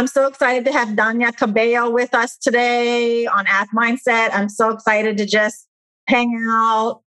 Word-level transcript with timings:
I'm 0.00 0.06
so 0.06 0.26
excited 0.26 0.64
to 0.64 0.72
have 0.72 0.96
Dania 0.96 1.36
Cabello 1.36 1.90
with 1.90 2.14
us 2.14 2.38
today 2.38 3.26
on 3.26 3.44
AthMindset. 3.44 4.30
I'm 4.32 4.48
so 4.48 4.70
excited 4.70 5.18
to 5.18 5.26
just 5.26 5.68
hang 6.06 6.34
out, 6.50 7.02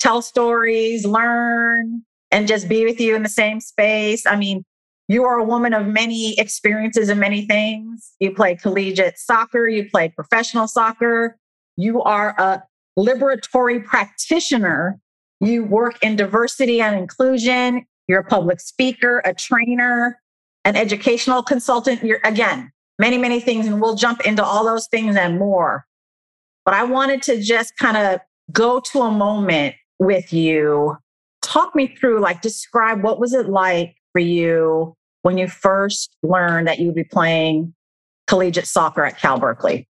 tell 0.00 0.22
stories, 0.22 1.06
learn, 1.06 2.02
and 2.32 2.48
just 2.48 2.68
be 2.68 2.84
with 2.84 2.98
you 2.98 3.14
in 3.14 3.22
the 3.22 3.28
same 3.28 3.60
space. 3.60 4.26
I 4.26 4.34
mean, 4.34 4.64
you 5.06 5.22
are 5.22 5.38
a 5.38 5.44
woman 5.44 5.72
of 5.72 5.86
many 5.86 6.36
experiences 6.36 7.08
and 7.10 7.20
many 7.20 7.46
things. 7.46 8.10
You 8.18 8.32
play 8.32 8.56
collegiate 8.56 9.20
soccer, 9.20 9.68
you 9.68 9.88
play 9.88 10.08
professional 10.08 10.66
soccer, 10.66 11.38
you 11.76 12.02
are 12.02 12.34
a 12.38 12.64
liberatory 12.98 13.84
practitioner, 13.84 14.98
you 15.38 15.62
work 15.62 15.96
in 16.02 16.16
diversity 16.16 16.80
and 16.80 16.98
inclusion, 16.98 17.86
you're 18.08 18.18
a 18.18 18.24
public 18.24 18.58
speaker, 18.58 19.22
a 19.24 19.32
trainer, 19.32 20.20
an 20.64 20.76
educational 20.76 21.42
consultant. 21.42 22.02
You're 22.02 22.20
again, 22.24 22.72
many, 22.98 23.18
many 23.18 23.40
things, 23.40 23.66
and 23.66 23.80
we'll 23.80 23.96
jump 23.96 24.20
into 24.26 24.44
all 24.44 24.64
those 24.64 24.86
things 24.88 25.16
and 25.16 25.38
more. 25.38 25.86
But 26.64 26.74
I 26.74 26.84
wanted 26.84 27.22
to 27.22 27.40
just 27.40 27.76
kind 27.76 27.96
of 27.96 28.20
go 28.52 28.80
to 28.80 29.00
a 29.02 29.10
moment 29.10 29.74
with 29.98 30.32
you. 30.32 30.96
Talk 31.42 31.74
me 31.74 31.88
through, 31.88 32.20
like, 32.20 32.40
describe 32.40 33.02
what 33.02 33.18
was 33.18 33.32
it 33.32 33.48
like 33.48 33.96
for 34.12 34.20
you 34.20 34.94
when 35.22 35.38
you 35.38 35.48
first 35.48 36.16
learned 36.22 36.68
that 36.68 36.78
you 36.78 36.86
would 36.86 36.94
be 36.94 37.04
playing 37.04 37.74
collegiate 38.26 38.66
soccer 38.66 39.04
at 39.04 39.18
Cal 39.18 39.38
Berkeley? 39.38 39.88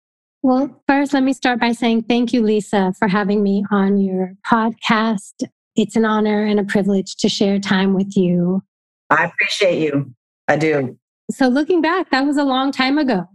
Well, 0.41 0.81
first, 0.87 1.13
let 1.13 1.23
me 1.23 1.33
start 1.33 1.59
by 1.59 1.71
saying 1.71 2.03
thank 2.03 2.33
you, 2.33 2.41
Lisa, 2.43 2.93
for 2.99 3.07
having 3.07 3.41
me 3.41 3.63
on 3.71 3.97
your 3.97 4.33
podcast. 4.45 5.43
It's 5.75 5.95
an 5.95 6.05
honor 6.05 6.45
and 6.45 6.59
a 6.59 6.63
privilege 6.63 7.15
to 7.17 7.29
share 7.29 7.59
time 7.59 7.93
with 7.93 8.15
you. 8.15 8.63
I 9.09 9.25
appreciate 9.25 9.81
you. 9.81 10.13
I 10.47 10.57
do. 10.57 10.97
So 11.31 11.47
looking 11.47 11.81
back, 11.81 12.11
that 12.11 12.25
was 12.25 12.37
a 12.37 12.43
long 12.43 12.71
time 12.71 12.97
ago. 12.97 13.25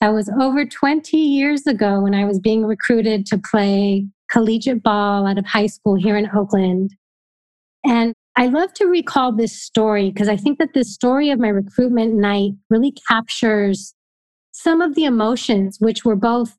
That 0.00 0.12
was 0.12 0.30
over 0.40 0.64
20 0.64 1.16
years 1.16 1.66
ago 1.66 2.00
when 2.00 2.14
I 2.14 2.24
was 2.24 2.38
being 2.38 2.64
recruited 2.64 3.26
to 3.26 3.38
play 3.38 4.06
collegiate 4.30 4.82
ball 4.82 5.26
out 5.26 5.38
of 5.38 5.46
high 5.46 5.66
school 5.66 5.94
here 5.96 6.16
in 6.16 6.28
Oakland. 6.34 6.94
And 7.84 8.14
I 8.36 8.46
love 8.46 8.72
to 8.74 8.86
recall 8.86 9.32
this 9.32 9.60
story 9.60 10.10
because 10.10 10.28
I 10.28 10.36
think 10.36 10.58
that 10.58 10.74
this 10.74 10.92
story 10.92 11.30
of 11.30 11.40
my 11.40 11.48
recruitment 11.48 12.14
night 12.14 12.52
really 12.70 12.92
captures 13.08 13.94
some 14.52 14.80
of 14.80 14.94
the 14.94 15.04
emotions, 15.04 15.78
which 15.80 16.04
were 16.04 16.16
both 16.16 16.56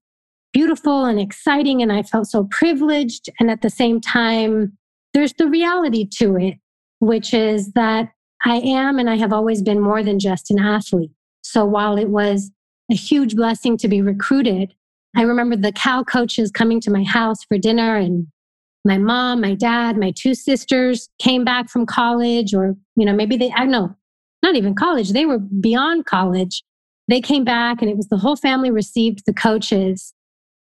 beautiful 0.52 1.06
and 1.06 1.20
exciting. 1.20 1.82
And 1.82 1.92
I 1.92 2.04
felt 2.04 2.28
so 2.28 2.46
privileged. 2.46 3.30
And 3.40 3.50
at 3.50 3.62
the 3.62 3.70
same 3.70 4.02
time, 4.02 4.78
there's 5.14 5.34
the 5.34 5.48
reality 5.48 6.08
to 6.18 6.36
it, 6.38 6.56
which 7.00 7.34
is 7.34 7.72
that 7.74 8.10
I 8.46 8.58
am 8.58 9.00
and 9.00 9.10
I 9.10 9.18
have 9.18 9.34
always 9.34 9.62
been 9.62 9.80
more 9.80 10.04
than 10.04 10.20
just 10.20 10.50
an 10.52 10.60
athlete. 10.60 11.12
So 11.42 11.66
while 11.66 11.98
it 11.98 12.10
was 12.10 12.52
a 12.92 12.96
huge 12.96 13.36
blessing 13.36 13.78
to 13.78 13.88
be 13.88 14.02
recruited, 14.02 14.74
I 15.16 15.24
remember 15.24 15.56
the 15.56 15.72
Cal 15.72 16.04
coaches 16.04 16.52
coming 16.52 16.80
to 16.82 16.92
my 16.92 17.04
house 17.04 17.44
for 17.44 17.58
dinner 17.58 17.96
and 17.96 18.28
my 18.86 18.98
mom, 18.98 19.42
my 19.42 19.56
dad, 19.56 19.98
my 19.98 20.12
two 20.12 20.34
sisters 20.34 21.10
came 21.20 21.44
back 21.44 21.70
from 21.70 21.86
college 21.86 22.54
or, 22.54 22.76
you 22.96 23.06
know, 23.06 23.14
maybe 23.14 23.36
they, 23.36 23.52
I 23.52 23.60
don't 23.60 23.72
know, 23.72 23.96
not 24.42 24.56
even 24.56 24.74
college. 24.74 25.12
They 25.12 25.26
were 25.26 25.40
beyond 25.40 26.06
college. 26.06 26.64
They 27.08 27.22
came 27.22 27.44
back 27.44 27.82
and 27.82 27.90
it 27.90 27.98
was 27.98 28.08
the 28.08 28.18
whole 28.18 28.36
family 28.36 28.72
received 28.72 29.26
the 29.26 29.34
coaches. 29.34 30.14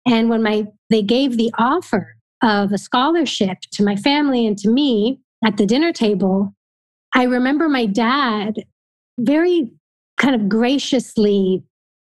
And 0.06 0.29
when 0.29 0.44
my, 0.44 0.66
they 0.90 1.02
gave 1.02 1.38
the 1.38 1.53
offer 1.57 2.16
of 2.41 2.73
a 2.73 2.78
scholarship 2.78 3.59
to 3.72 3.84
my 3.84 3.96
family 3.96 4.46
and 4.46 4.57
to 4.57 4.69
me 4.69 5.22
at 5.46 5.57
the 5.57 5.66
dinner 5.66 5.94
table, 5.94 6.53
I 7.13 7.24
remember 7.24 7.69
my 7.69 7.85
dad 7.85 8.66
very 9.19 9.69
kind 10.18 10.35
of 10.35 10.50
graciously 10.50 11.63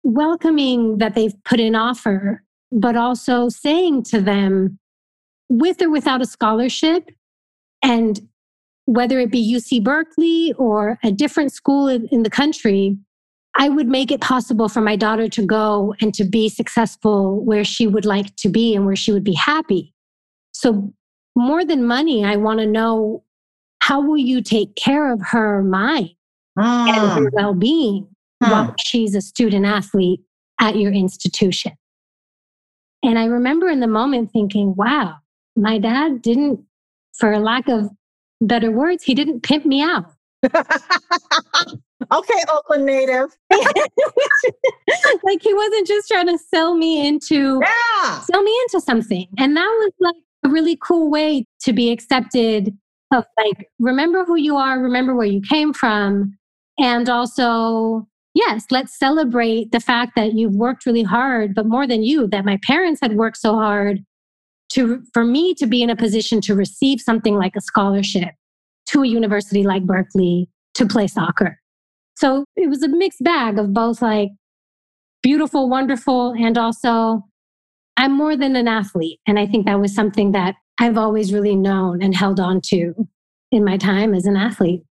welcoming 0.02 0.98
that 0.98 1.14
they've 1.14 1.34
put 1.44 1.60
an 1.60 1.74
offer, 1.74 2.42
but 2.72 2.96
also 2.96 3.48
saying 3.48 4.04
to 4.04 4.20
them, 4.20 4.78
with 5.48 5.82
or 5.82 5.90
without 5.90 6.22
a 6.22 6.26
scholarship, 6.26 7.10
and 7.82 8.20
whether 8.86 9.18
it 9.18 9.30
be 9.30 9.54
UC 9.54 9.82
Berkeley 9.82 10.54
or 10.58 10.98
a 11.04 11.10
different 11.10 11.52
school 11.52 11.88
in 11.88 12.22
the 12.22 12.30
country, 12.30 12.96
I 13.58 13.68
would 13.68 13.88
make 13.88 14.10
it 14.10 14.20
possible 14.20 14.68
for 14.68 14.80
my 14.80 14.96
daughter 14.96 15.28
to 15.28 15.46
go 15.46 15.94
and 16.00 16.12
to 16.14 16.24
be 16.24 16.48
successful 16.48 17.44
where 17.44 17.64
she 17.64 17.86
would 17.86 18.04
like 18.04 18.34
to 18.36 18.48
be 18.48 18.74
and 18.74 18.86
where 18.86 18.96
she 18.96 19.12
would 19.12 19.24
be 19.24 19.34
happy. 19.34 19.94
So, 20.52 20.92
more 21.34 21.64
than 21.64 21.84
money, 21.84 22.24
I 22.24 22.36
want 22.36 22.60
to 22.60 22.66
know 22.66 23.22
how 23.86 24.00
will 24.00 24.18
you 24.18 24.42
take 24.42 24.74
care 24.74 25.12
of 25.12 25.20
her 25.22 25.62
mind 25.62 26.10
mm. 26.58 26.88
and 26.88 27.24
her 27.24 27.30
well 27.34 27.54
being 27.54 28.08
mm. 28.42 28.50
while 28.50 28.74
she's 28.84 29.14
a 29.14 29.20
student 29.20 29.64
athlete 29.64 30.20
at 30.60 30.74
your 30.74 30.92
institution? 30.92 31.70
And 33.04 33.16
I 33.16 33.26
remember 33.26 33.68
in 33.68 33.78
the 33.78 33.86
moment 33.86 34.32
thinking, 34.32 34.74
wow, 34.74 35.18
my 35.54 35.78
dad 35.78 36.20
didn't, 36.20 36.64
for 37.16 37.38
lack 37.38 37.68
of 37.68 37.88
better 38.40 38.72
words, 38.72 39.04
he 39.04 39.14
didn't 39.14 39.44
pimp 39.44 39.64
me 39.64 39.82
out. 39.82 40.06
okay, 40.44 42.42
Oakland 42.50 42.86
native. 42.86 43.36
like 45.22 45.42
he 45.42 45.54
wasn't 45.54 45.86
just 45.86 46.08
trying 46.08 46.26
to 46.26 46.38
sell 46.38 46.74
me 46.74 47.06
into 47.06 47.60
yeah. 47.62 48.20
sell 48.22 48.42
me 48.42 48.52
into 48.62 48.84
something. 48.84 49.28
And 49.38 49.56
that 49.56 49.76
was 49.78 49.92
like 50.00 50.16
a 50.44 50.48
really 50.48 50.76
cool 50.82 51.08
way 51.08 51.44
to 51.60 51.72
be 51.72 51.92
accepted 51.92 52.76
of 53.16 53.24
like, 53.38 53.68
remember 53.78 54.24
who 54.24 54.36
you 54.36 54.56
are, 54.56 54.78
remember 54.78 55.14
where 55.14 55.26
you 55.26 55.40
came 55.40 55.72
from. 55.72 56.36
And 56.78 57.08
also, 57.08 58.06
yes, 58.34 58.66
let's 58.70 58.98
celebrate 58.98 59.72
the 59.72 59.80
fact 59.80 60.12
that 60.16 60.34
you've 60.34 60.54
worked 60.54 60.86
really 60.86 61.02
hard, 61.02 61.54
but 61.54 61.66
more 61.66 61.86
than 61.86 62.02
you, 62.02 62.28
that 62.28 62.44
my 62.44 62.58
parents 62.66 63.00
had 63.00 63.16
worked 63.16 63.38
so 63.38 63.54
hard 63.54 64.00
to, 64.70 65.02
for 65.12 65.24
me 65.24 65.54
to 65.54 65.66
be 65.66 65.82
in 65.82 65.90
a 65.90 65.96
position 65.96 66.40
to 66.42 66.54
receive 66.54 67.00
something 67.00 67.36
like 67.36 67.56
a 67.56 67.60
scholarship 67.60 68.34
to 68.90 69.02
a 69.02 69.06
university 69.06 69.62
like 69.62 69.84
Berkeley 69.84 70.48
to 70.74 70.86
play 70.86 71.06
soccer. 71.06 71.58
So 72.16 72.44
it 72.56 72.68
was 72.68 72.82
a 72.82 72.88
mixed 72.88 73.22
bag 73.22 73.58
of 73.58 73.72
both 73.72 74.00
like 74.02 74.30
beautiful, 75.22 75.68
wonderful, 75.68 76.32
and 76.32 76.56
also 76.56 77.22
I'm 77.96 78.12
more 78.12 78.36
than 78.36 78.56
an 78.56 78.68
athlete. 78.68 79.20
And 79.26 79.38
I 79.38 79.46
think 79.46 79.66
that 79.66 79.80
was 79.80 79.94
something 79.94 80.32
that 80.32 80.54
I've 80.78 80.98
always 80.98 81.32
really 81.32 81.56
known 81.56 82.02
and 82.02 82.14
held 82.14 82.38
on 82.38 82.60
to 82.66 83.08
in 83.50 83.64
my 83.64 83.76
time 83.76 84.14
as 84.14 84.26
an 84.26 84.36
athlete. 84.36 84.82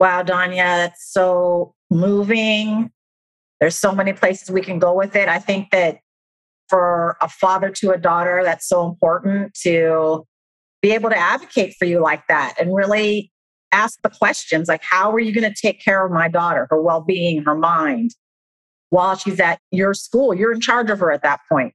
Wow, 0.00 0.22
Dania, 0.22 0.56
that's 0.56 1.12
so 1.12 1.74
moving. 1.90 2.90
There's 3.60 3.76
so 3.76 3.92
many 3.92 4.12
places 4.12 4.50
we 4.50 4.62
can 4.62 4.78
go 4.78 4.94
with 4.94 5.16
it. 5.16 5.28
I 5.28 5.38
think 5.38 5.70
that 5.72 5.98
for 6.68 7.16
a 7.20 7.28
father 7.28 7.70
to 7.70 7.90
a 7.90 7.98
daughter, 7.98 8.42
that's 8.44 8.68
so 8.68 8.86
important 8.86 9.54
to 9.62 10.24
be 10.80 10.92
able 10.92 11.10
to 11.10 11.18
advocate 11.18 11.74
for 11.78 11.84
you 11.84 12.00
like 12.00 12.26
that 12.28 12.54
and 12.60 12.74
really 12.74 13.32
ask 13.72 14.00
the 14.02 14.10
questions 14.10 14.68
like, 14.68 14.82
how 14.82 15.10
are 15.10 15.18
you 15.18 15.32
going 15.32 15.52
to 15.52 15.60
take 15.60 15.82
care 15.82 16.06
of 16.06 16.12
my 16.12 16.28
daughter, 16.28 16.66
her 16.70 16.80
well 16.80 17.00
being, 17.00 17.42
her 17.42 17.56
mind 17.56 18.12
while 18.90 19.16
she's 19.16 19.40
at 19.40 19.58
your 19.72 19.92
school? 19.92 20.34
You're 20.34 20.52
in 20.52 20.60
charge 20.60 20.90
of 20.90 21.00
her 21.00 21.10
at 21.10 21.22
that 21.22 21.40
point 21.50 21.74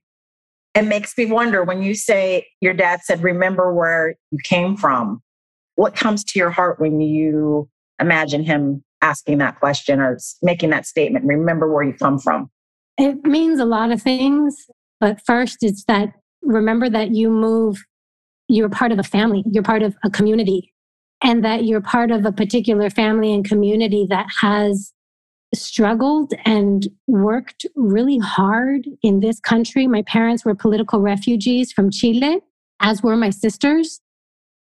it 0.74 0.82
makes 0.82 1.16
me 1.16 1.26
wonder 1.26 1.62
when 1.62 1.82
you 1.82 1.94
say 1.94 2.46
your 2.60 2.74
dad 2.74 3.00
said, 3.02 3.22
remember 3.22 3.72
where 3.72 4.16
you 4.30 4.38
came 4.42 4.76
from, 4.76 5.22
what 5.76 5.94
comes 5.94 6.24
to 6.24 6.38
your 6.38 6.50
heart 6.50 6.80
when 6.80 7.00
you 7.00 7.68
imagine 8.00 8.44
him 8.44 8.82
asking 9.02 9.38
that 9.38 9.60
question 9.60 10.00
or 10.00 10.18
making 10.42 10.70
that 10.70 10.86
statement? 10.86 11.24
Remember 11.26 11.72
where 11.72 11.84
you 11.84 11.92
come 11.92 12.18
from. 12.18 12.50
It 12.98 13.24
means 13.24 13.60
a 13.60 13.64
lot 13.64 13.92
of 13.92 14.02
things. 14.02 14.66
But 15.00 15.20
first, 15.24 15.58
it's 15.62 15.84
that 15.84 16.12
remember 16.42 16.88
that 16.88 17.10
you 17.10 17.28
move, 17.30 17.84
you're 18.48 18.68
part 18.68 18.92
of 18.92 18.98
a 18.98 19.02
family, 19.02 19.44
you're 19.50 19.62
part 19.62 19.82
of 19.82 19.94
a 20.04 20.10
community, 20.10 20.72
and 21.22 21.44
that 21.44 21.64
you're 21.64 21.80
part 21.80 22.10
of 22.10 22.24
a 22.24 22.32
particular 22.32 22.90
family 22.90 23.32
and 23.32 23.44
community 23.44 24.06
that 24.10 24.26
has 24.40 24.93
struggled 25.54 26.32
and 26.44 26.88
worked 27.06 27.66
really 27.74 28.18
hard 28.18 28.86
in 29.02 29.20
this 29.20 29.40
country. 29.40 29.86
My 29.86 30.02
parents 30.02 30.44
were 30.44 30.54
political 30.54 31.00
refugees 31.00 31.72
from 31.72 31.90
Chile, 31.90 32.40
as 32.80 33.02
were 33.02 33.16
my 33.16 33.30
sisters. 33.30 34.00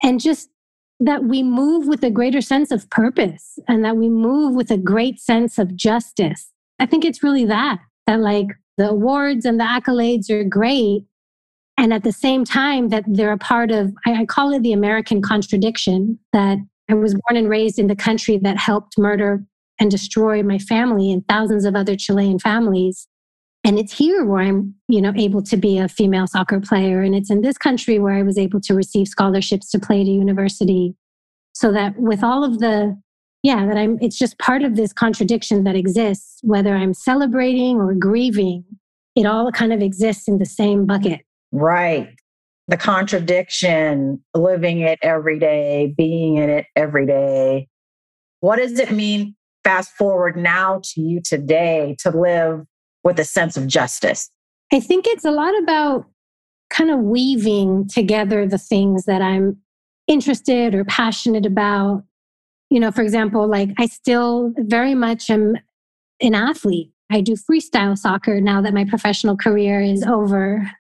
And 0.04 0.20
just 0.20 0.50
that 1.00 1.26
we 1.26 1.44
move 1.44 1.88
with 1.88 2.04
a 2.04 2.10
greater 2.10 2.42
sense 2.42 2.72
of 2.72 2.90
purpose 2.90 3.60
and 3.68 3.84
that 3.84 3.98
we 3.98 4.10
move 4.10 4.56
with 4.56 4.72
a 4.72 4.78
great 4.78 5.20
sense 5.20 5.58
of 5.58 5.76
justice. 5.76 6.52
I 6.80 6.86
think 6.86 7.04
it's 7.04 7.24
really 7.24 7.46
that, 7.46 7.80
that 8.08 8.20
like 8.20 8.48
the 8.78 8.90
awards 8.90 9.46
and 9.46 9.60
the 9.60 9.64
accolades 9.64 10.30
are 10.30 10.44
great. 10.44 11.06
And 11.78 11.94
at 11.94 12.04
the 12.04 12.14
same 12.14 12.46
time, 12.46 12.90
that 12.90 13.04
they're 13.08 13.34
a 13.34 13.38
part 13.38 13.72
of, 13.72 13.94
I, 14.06 14.26
call 14.26 14.54
it 14.54 14.64
the 14.64 14.72
American 14.72 15.22
contradiction, 15.22 16.18
that 16.32 16.58
I 16.90 16.94
was 16.94 17.14
born 17.14 17.36
and 17.36 17.50
raised 17.50 17.80
in 17.80 17.88
the 17.88 17.96
country 17.96 18.38
that 18.38 18.58
helped 18.58 18.98
murder 18.98 19.44
and 19.80 19.92
destroy 19.92 20.44
my 20.44 20.58
family 20.58 21.12
and 21.12 21.28
thousands 21.28 21.66
of 21.66 21.76
other 21.76 21.96
Chilean 21.96 22.40
families. 22.40 23.08
And 23.64 23.80
it's 23.80 23.94
here 23.94 24.24
where 24.26 24.42
I'm, 24.42 24.76
you 24.88 25.02
know, 25.02 25.12
able 25.16 25.42
to 25.44 25.58
be 25.58 25.78
a 25.78 25.88
female 25.88 26.28
soccer 26.28 26.60
player. 26.60 27.02
And 27.02 27.16
it's 27.16 27.32
in 27.32 27.42
this 27.42 27.58
country 27.58 27.98
where 27.98 28.14
I 28.14 28.22
was 28.22 28.38
able 28.38 28.62
to 28.62 28.76
receive 28.76 29.08
scholarships 29.08 29.72
to 29.72 29.80
play 29.80 30.02
at 30.02 30.08
a 30.08 30.12
university. 30.12 30.96
So 31.54 31.72
that 31.72 31.98
with 31.98 32.24
all 32.24 32.44
of 32.44 32.60
the, 32.60 32.96
yeah, 33.42 33.66
that 33.66 33.76
I'm, 33.76 33.98
it's 34.02 34.18
just 34.18 34.38
part 34.38 34.62
of 34.62 34.76
this 34.76 34.94
contradiction 34.94 35.64
that 35.64 35.76
exists, 35.76 36.40
whether 36.44 36.76
I'm 36.76 36.94
celebrating 36.94 37.78
or 37.78 37.94
grieving, 37.96 38.66
it 39.16 39.26
all 39.26 39.52
kind 39.52 39.74
of 39.74 39.82
exists 39.82 40.28
in 40.28 40.38
the 40.38 40.46
same 40.46 40.86
bucket. 40.86 41.22
Right. 41.52 42.10
The 42.68 42.78
contradiction, 42.78 44.24
living 44.34 44.82
it 44.82 45.00
every 45.02 45.40
day, 45.40 45.94
being 45.98 46.36
in 46.36 46.50
it 46.50 46.66
every 46.76 47.06
day. 47.06 47.68
What 48.42 48.58
does 48.58 48.78
it 48.80 48.92
mean 48.92 49.36
fast 49.66 49.92
forward 49.92 50.38
now 50.38 50.80
to 50.84 51.02
you 51.02 51.20
today 51.20 51.98
to 52.00 52.12
live 52.12 52.66
with 53.04 53.20
a 53.20 53.26
sense 53.26 53.58
of 53.58 53.68
justice? 53.68 54.30
I 54.72 54.80
think 54.80 55.06
it's 55.08 55.26
a 55.26 55.32
lot 55.32 55.58
about 55.62 56.06
kind 56.70 56.90
of 56.92 57.00
weaving 57.00 57.90
together 57.90 58.48
the 58.48 58.58
things 58.58 59.06
that 59.06 59.22
I'm 59.22 59.58
interested 60.08 60.74
or 60.74 60.86
passionate 60.86 61.46
about. 61.46 62.04
You 62.70 62.80
know, 62.80 62.92
for 62.92 63.02
example, 63.02 63.48
like 63.48 63.70
I 63.78 63.88
still 63.88 64.54
very 64.58 64.96
much 64.96 65.30
am 65.30 65.56
an 66.22 66.36
athlete. 66.36 66.92
I 67.12 67.22
do 67.22 67.36
freestyle 67.36 67.98
soccer 67.98 68.40
now 68.40 68.62
that 68.62 68.74
my 68.74 68.86
professional 68.86 69.36
career 69.36 69.82
is 69.82 70.04
over. 70.04 70.72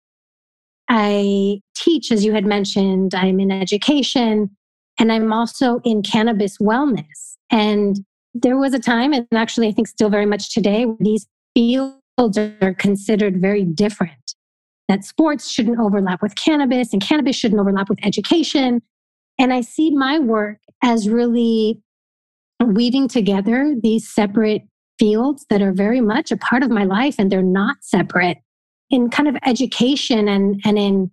I 0.88 1.62
teach, 1.76 2.12
as 2.12 2.24
you 2.24 2.34
had 2.34 2.46
mentioned, 2.46 3.14
I'm 3.16 3.40
in 3.40 3.52
education, 3.52 4.56
and 5.00 5.12
I'm 5.12 5.34
also 5.34 5.80
in 5.84 6.04
cannabis 6.04 6.58
wellness. 6.58 7.38
And 7.52 7.98
there 8.36 8.58
was 8.58 8.74
a 8.74 8.80
time, 8.80 9.14
and 9.14 9.26
actually 9.34 9.68
I 9.70 9.72
think 9.72 9.88
still 9.88 10.10
very 10.10 10.26
much 10.26 10.54
today, 10.54 10.86
where 10.86 10.98
these 11.00 11.26
fields 11.56 12.38
are 12.38 12.76
considered 12.78 13.42
very 13.42 13.64
different. 13.64 14.36
That 14.90 15.06
sports 15.06 15.50
shouldn't 15.50 15.80
overlap 15.80 16.22
with 16.22 16.36
cannabis 16.36 16.94
and 16.94 17.02
cannabis 17.02 17.36
shouldn't 17.36 17.60
overlap 17.60 17.90
with 17.90 17.98
education. 18.06 18.82
And 19.40 19.52
I 19.52 19.62
see 19.62 19.90
my 19.90 20.20
work 20.20 20.58
as 20.84 21.10
really 21.10 21.82
weaving 22.64 23.08
together 23.08 23.76
these 23.82 24.08
separate 24.08 24.62
fields 25.00 25.46
that 25.50 25.62
are 25.62 25.74
very 25.74 26.02
much 26.02 26.32
a 26.32 26.38
part 26.38 26.62
of 26.62 26.70
my 26.70 26.84
life 26.84 27.16
and 27.18 27.32
they're 27.32 27.42
not 27.42 27.78
separate 27.82 28.38
in 28.90 29.10
kind 29.10 29.28
of 29.28 29.36
education 29.46 30.28
and, 30.28 30.62
and 30.64 30.78
in 30.78 31.12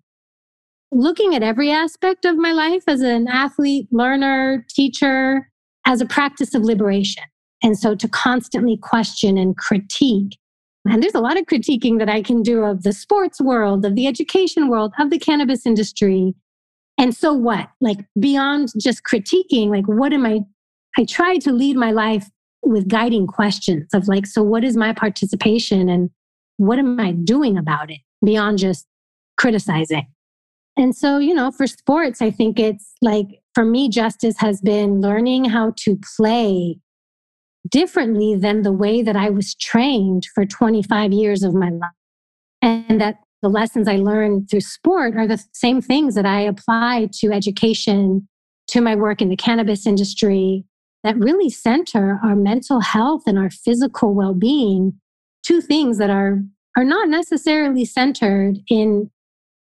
looking 0.93 1.35
at 1.35 1.43
every 1.43 1.71
aspect 1.71 2.25
of 2.25 2.37
my 2.37 2.53
life 2.53 2.85
as 2.87 3.01
an 3.01 3.27
athlete, 3.27 3.89
learner, 3.91 4.65
teacher, 4.69 5.51
as 5.87 6.01
a 6.01 6.07
practice 6.07 6.55
of 6.55 6.63
liberation. 6.63 7.25
And 7.63 7.79
so 7.79 7.95
to 7.95 8.09
constantly 8.09 8.77
question 8.77 9.39
and 9.39 9.57
critique. 9.57 10.39
And 10.85 11.03
there's 11.03 11.15
a 11.15 11.21
lot 11.21 11.39
of 11.39 11.47
critiquing 11.47 11.99
that 12.01 12.09
I 12.09 12.23
can 12.23 12.43
do 12.43 12.65
of 12.65 12.83
the 12.83 12.93
sports 12.93 13.41
world, 13.41 13.85
of 13.85 13.95
the 13.95 14.07
education 14.07 14.69
world, 14.69 14.93
of 14.99 15.11
the 15.11 15.19
cannabis 15.19 15.65
industry. 15.65 16.35
And 16.99 17.15
so 17.15 17.33
what? 17.33 17.69
Like 17.81 17.99
beyond 18.19 18.73
just 18.81 19.03
critiquing, 19.05 19.69
like 19.69 19.87
what 19.87 20.13
am 20.13 20.27
I? 20.27 20.41
I 20.99 21.05
try 21.05 21.39
to 21.39 21.53
lead 21.53 21.77
my 21.77 21.91
life 21.91 22.29
with 22.63 22.89
guiding 22.89 23.27
questions 23.27 23.89
of 23.95 24.09
like, 24.09 24.27
so 24.27 24.43
what 24.43 24.65
is 24.65 24.77
my 24.77 24.93
participation 24.93 25.89
and 25.89 26.11
what 26.59 26.79
am 26.79 27.01
I 27.01 27.13
doing 27.13 27.57
about 27.57 27.91
it 27.91 28.01
beyond 28.25 28.59
just 28.59 28.87
criticizing? 29.37 30.07
And 30.77 30.95
so, 30.97 31.19
you 31.19 31.35
know, 31.35 31.51
for 31.51 31.67
sports, 31.67 32.23
I 32.23 32.31
think 32.31 32.59
it's 32.59 32.93
like 33.01 33.42
for 33.55 33.65
me, 33.65 33.89
justice 33.89 34.37
has 34.39 34.61
been 34.61 35.01
learning 35.01 35.47
how 35.47 35.75
to 35.79 35.99
play 36.17 36.79
differently 37.71 38.35
than 38.35 38.63
the 38.63 38.73
way 38.73 39.03
that 39.03 39.17
I 39.17 39.31
was 39.31 39.55
trained 39.55 40.27
for 40.35 40.45
25 40.45 41.13
years 41.13 41.43
of 41.43 41.55
my 41.55 41.71
life. 41.71 41.91
And 42.61 43.01
that 43.01 43.17
the 43.43 43.49
lessons 43.49 43.89
I 43.89 43.97
learned 43.97 44.49
through 44.51 44.61
sport 44.61 45.17
are 45.17 45.27
the 45.27 45.43
same 45.53 45.81
things 45.81 46.15
that 46.15 46.27
I 46.27 46.41
apply 46.41 47.09
to 47.21 47.33
education, 47.33 48.29
to 48.69 48.81
my 48.81 48.95
work 48.95 49.21
in 49.21 49.29
the 49.29 49.37
cannabis 49.37 49.87
industry, 49.87 50.65
that 51.03 51.19
really 51.19 51.51
center 51.51 52.21
our 52.23 52.37
mental 52.37 52.81
health 52.81 53.23
and 53.27 53.39
our 53.39 53.51
physical 53.51 54.15
well 54.15 54.35
being, 54.35 55.01
two 55.43 55.61
things 55.61 55.99
that 55.99 56.11
are, 56.11 56.43
are 56.77 56.85
not 56.85 57.09
necessarily 57.09 57.85
centered 57.85 58.59
in 58.69 59.11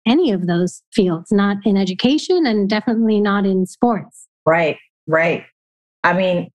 any 0.09 0.33
of 0.33 0.47
those 0.47 0.83
fields, 0.93 1.31
not 1.31 1.59
in 1.65 1.77
education 1.77 2.47
and 2.47 2.69
definitely 2.69 3.21
not 3.21 3.47
in 3.47 3.67
sports. 3.67 4.27
Right, 4.47 4.79
right. 5.07 5.45
I 6.05 6.15
mean, 6.15 6.51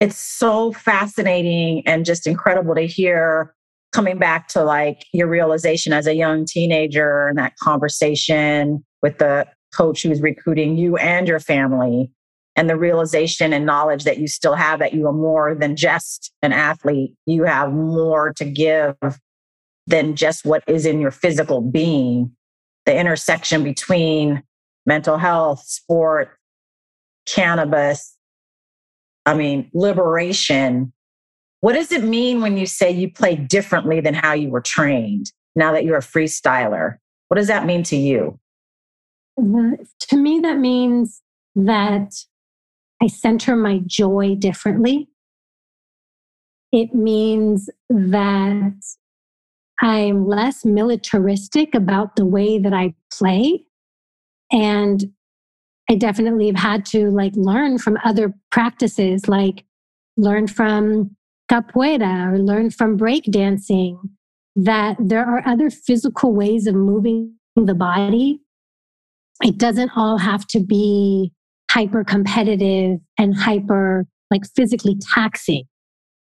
it's 0.00 0.16
so 0.16 0.72
fascinating 0.72 1.82
and 1.86 2.04
just 2.04 2.26
incredible 2.26 2.74
to 2.74 2.86
hear 2.86 3.54
coming 3.92 4.18
back 4.18 4.48
to 4.48 4.62
like 4.62 5.06
your 5.12 5.28
realization 5.28 5.92
as 5.92 6.06
a 6.06 6.14
young 6.14 6.44
teenager 6.44 7.28
and 7.28 7.38
that 7.38 7.56
conversation 7.56 8.84
with 9.02 9.18
the 9.18 9.46
coach 9.74 10.02
who's 10.02 10.20
recruiting 10.20 10.76
you 10.76 10.96
and 10.96 11.28
your 11.28 11.40
family 11.40 12.10
and 12.56 12.68
the 12.68 12.76
realization 12.76 13.52
and 13.52 13.64
knowledge 13.64 14.04
that 14.04 14.18
you 14.18 14.26
still 14.26 14.54
have 14.54 14.78
that 14.80 14.92
you 14.92 15.06
are 15.06 15.12
more 15.12 15.54
than 15.54 15.76
just 15.76 16.32
an 16.42 16.52
athlete 16.52 17.14
you 17.26 17.44
have 17.44 17.72
more 17.72 18.32
to 18.34 18.44
give 18.44 18.96
than 19.86 20.16
just 20.16 20.44
what 20.44 20.62
is 20.66 20.84
in 20.84 21.00
your 21.00 21.10
physical 21.10 21.60
being 21.60 22.30
the 22.88 22.98
intersection 22.98 23.62
between 23.62 24.42
mental 24.86 25.18
health, 25.18 25.62
sport, 25.66 26.30
cannabis, 27.26 28.16
I 29.26 29.34
mean, 29.34 29.70
liberation. 29.74 30.94
What 31.60 31.74
does 31.74 31.92
it 31.92 32.02
mean 32.02 32.40
when 32.40 32.56
you 32.56 32.64
say 32.64 32.90
you 32.90 33.12
play 33.12 33.36
differently 33.36 34.00
than 34.00 34.14
how 34.14 34.32
you 34.32 34.48
were 34.48 34.62
trained 34.62 35.30
now 35.54 35.70
that 35.72 35.84
you're 35.84 35.98
a 35.98 36.00
freestyler? 36.00 36.96
What 37.28 37.36
does 37.36 37.48
that 37.48 37.66
mean 37.66 37.82
to 37.84 37.96
you? 37.96 38.40
To 39.36 40.16
me, 40.16 40.40
that 40.40 40.56
means 40.56 41.20
that 41.56 42.14
I 43.02 43.08
center 43.08 43.54
my 43.54 43.82
joy 43.84 44.34
differently. 44.34 45.10
It 46.72 46.94
means 46.94 47.68
that 47.90 48.72
I'm 49.80 50.26
less 50.26 50.64
militaristic 50.64 51.74
about 51.74 52.16
the 52.16 52.26
way 52.26 52.58
that 52.58 52.72
I 52.72 52.94
play. 53.12 53.64
And 54.50 55.12
I 55.90 55.94
definitely 55.94 56.46
have 56.48 56.56
had 56.56 56.86
to 56.86 57.10
like 57.10 57.32
learn 57.36 57.78
from 57.78 57.98
other 58.04 58.34
practices, 58.50 59.28
like 59.28 59.64
learn 60.16 60.46
from 60.46 61.16
capoeira 61.50 62.32
or 62.32 62.38
learn 62.38 62.70
from 62.70 62.98
breakdancing, 62.98 63.98
that 64.56 64.96
there 64.98 65.24
are 65.24 65.46
other 65.46 65.70
physical 65.70 66.34
ways 66.34 66.66
of 66.66 66.74
moving 66.74 67.34
the 67.56 67.74
body. 67.74 68.40
It 69.42 69.58
doesn't 69.58 69.92
all 69.96 70.18
have 70.18 70.46
to 70.48 70.60
be 70.60 71.32
hyper 71.70 72.04
competitive 72.04 72.98
and 73.18 73.36
hyper 73.36 74.06
like 74.30 74.42
physically 74.54 74.96
taxing. 75.14 75.64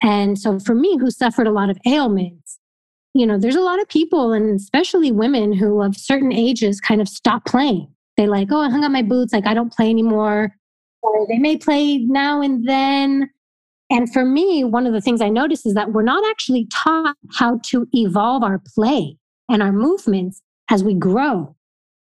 And 0.01 0.37
so 0.37 0.59
for 0.59 0.75
me, 0.75 0.97
who 0.99 1.09
suffered 1.11 1.47
a 1.47 1.51
lot 1.51 1.69
of 1.69 1.77
ailments, 1.85 2.59
you 3.15 3.25
know, 3.25 3.39
there's 3.39 3.55
a 3.55 3.61
lot 3.61 3.81
of 3.81 3.87
people, 3.87 4.33
and 4.33 4.59
especially 4.59 5.09
women 5.09 5.53
who 5.53 5.81
of 5.81 5.95
certain 5.95 6.33
ages 6.33 6.81
kind 6.81 6.99
of 7.01 7.07
stop 7.07 7.45
playing. 7.45 7.87
They 8.17 8.27
like, 8.27 8.49
oh, 8.51 8.59
I 8.59 8.69
hung 8.69 8.83
up 8.83 8.91
my 8.91 9.01
boots, 9.03 9.31
like 9.31 9.47
I 9.47 9.53
don't 9.53 9.71
play 9.71 9.89
anymore. 9.89 10.53
Or 11.01 11.27
they 11.29 11.39
may 11.39 11.55
play 11.55 11.99
now 11.99 12.41
and 12.41 12.67
then. 12.67 13.29
And 13.89 14.11
for 14.11 14.25
me, 14.25 14.65
one 14.65 14.85
of 14.85 14.91
the 14.91 14.99
things 14.99 15.21
I 15.21 15.29
notice 15.29 15.65
is 15.65 15.75
that 15.75 15.93
we're 15.93 16.03
not 16.03 16.29
actually 16.29 16.67
taught 16.69 17.15
how 17.31 17.59
to 17.67 17.87
evolve 17.93 18.43
our 18.43 18.61
play 18.75 19.17
and 19.47 19.63
our 19.63 19.71
movements 19.71 20.41
as 20.69 20.83
we 20.83 20.93
grow. 20.93 21.55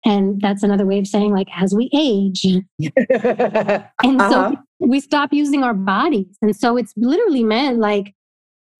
And 0.05 0.41
that's 0.41 0.63
another 0.63 0.85
way 0.85 0.97
of 0.97 1.05
saying, 1.05 1.31
like, 1.31 1.47
as 1.55 1.75
we 1.75 1.91
age. 1.93 2.43
and 2.89 4.21
uh-huh. 4.21 4.29
so 4.29 4.55
we 4.79 4.99
stop 4.99 5.31
using 5.31 5.63
our 5.63 5.75
bodies. 5.75 6.37
And 6.41 6.55
so 6.55 6.75
it's 6.75 6.93
literally 6.97 7.43
meant 7.43 7.77
like 7.77 8.15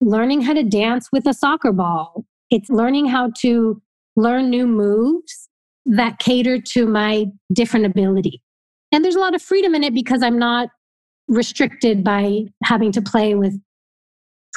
learning 0.04 0.42
how 0.42 0.52
to 0.52 0.62
dance 0.62 1.08
with 1.12 1.26
a 1.26 1.34
soccer 1.34 1.72
ball. 1.72 2.24
It's 2.50 2.70
learning 2.70 3.06
how 3.06 3.32
to 3.40 3.80
learn 4.16 4.50
new 4.50 4.66
moves 4.66 5.48
that 5.86 6.18
cater 6.18 6.60
to 6.60 6.86
my 6.86 7.26
different 7.52 7.86
ability. 7.86 8.42
And 8.92 9.04
there's 9.04 9.16
a 9.16 9.20
lot 9.20 9.34
of 9.34 9.42
freedom 9.42 9.74
in 9.74 9.82
it 9.82 9.94
because 9.94 10.22
I'm 10.22 10.38
not 10.38 10.68
restricted 11.26 12.04
by 12.04 12.44
having 12.62 12.92
to 12.92 13.02
play 13.02 13.34
with 13.34 13.58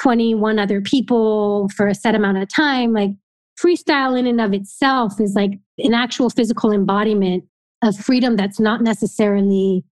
21 0.02 0.60
other 0.60 0.82
people 0.82 1.70
for 1.76 1.88
a 1.88 1.96
set 1.96 2.14
amount 2.14 2.38
of 2.38 2.48
time. 2.54 2.94
Like 2.94 3.12
freestyle 3.60 4.18
in 4.18 4.28
and 4.28 4.40
of 4.40 4.54
itself 4.54 5.20
is 5.20 5.34
like 5.34 5.54
an 5.80 5.94
actual 5.94 6.30
physical 6.30 6.72
embodiment 6.72 7.46
of 7.84 7.96
freedom 7.96 8.36
that's 8.36 8.60
not 8.60 8.82
necessarily 8.82 9.84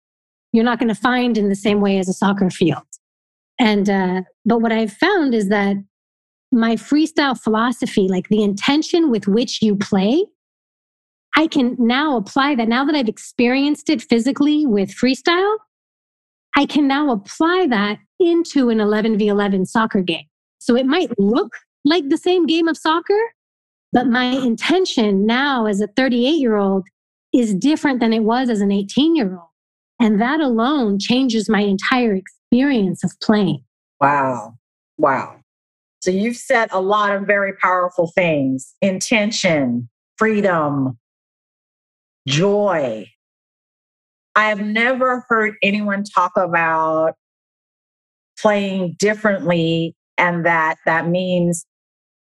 you're 0.52 0.64
not 0.64 0.80
going 0.80 0.90
to 0.90 0.96
find 0.96 1.38
in 1.38 1.50
the 1.50 1.56
same 1.56 1.82
way 1.82 1.98
as 1.98 2.08
a 2.08 2.14
soccer 2.14 2.50
field. 2.50 2.84
And 3.60 3.90
uh, 3.90 4.22
but 4.46 4.60
what 4.60 4.72
I've 4.72 4.94
found 4.94 5.34
is 5.34 5.50
that 5.50 5.78
my 6.52 6.76
freestyle 6.76 7.40
philosophy, 7.40 8.08
like 8.10 8.28
the 8.30 8.44
intention 8.44 9.10
with 9.10 9.28
which 9.28 9.62
you 9.62 9.76
play, 9.76 10.26
I 11.36 11.48
can 11.48 11.76
now 11.80 12.18
apply 12.18 12.56
that. 12.56 12.68
Now 12.68 12.86
that 12.86 12.96
I've 12.96 13.10
experienced 13.10 13.90
it 13.90 14.02
physically 14.02 14.66
with 14.66 14.90
freestyle, 14.90 15.58
I 16.56 16.66
can 16.66 16.88
now 16.88 17.12
apply 17.12 17.68
that 17.70 18.00
into 18.20 18.70
an 18.70 18.78
11v11 18.78 19.68
soccer 19.68 20.02
game. 20.02 20.26
So 20.60 20.76
it 20.76 20.86
might 20.86 21.12
look 21.20 21.54
like 21.84 22.10
the 22.10 22.18
same 22.18 22.46
game 22.46 22.68
of 22.68 22.78
soccer, 22.78 23.20
but 23.92 24.08
my 24.08 24.26
intention 24.26 25.26
now 25.26 25.66
as 25.66 25.82
a 25.82 25.88
38 25.88 26.30
year 26.30 26.56
old 26.56 26.88
is 27.34 27.54
different 27.54 28.00
than 28.00 28.14
it 28.14 28.24
was 28.24 28.50
as 28.50 28.62
an 28.62 28.72
18 28.72 29.16
year 29.16 29.34
old. 29.36 29.50
And 30.00 30.22
that 30.22 30.40
alone 30.40 31.00
changes 31.00 31.50
my 31.50 31.62
entire 31.62 32.14
experience 32.16 32.35
of 33.04 33.12
playing. 33.22 33.64
Wow. 34.00 34.58
Wow. 34.98 35.40
So 36.02 36.12
you've 36.12 36.38
said 36.38 36.70
a 36.72 36.82
lot 36.82 37.16
of 37.16 37.24
very 37.24 37.54
powerful 37.54 38.12
things 38.14 38.76
intention, 38.82 39.90
freedom, 40.18 40.98
joy. 42.28 43.08
I 44.36 44.50
have 44.50 44.62
never 44.62 45.26
heard 45.30 45.56
anyone 45.64 46.04
talk 46.04 46.34
about 46.36 47.14
playing 48.40 48.96
differently 49.00 49.96
and 50.18 50.46
that 50.46 50.78
that 50.86 51.08
means 51.08 51.66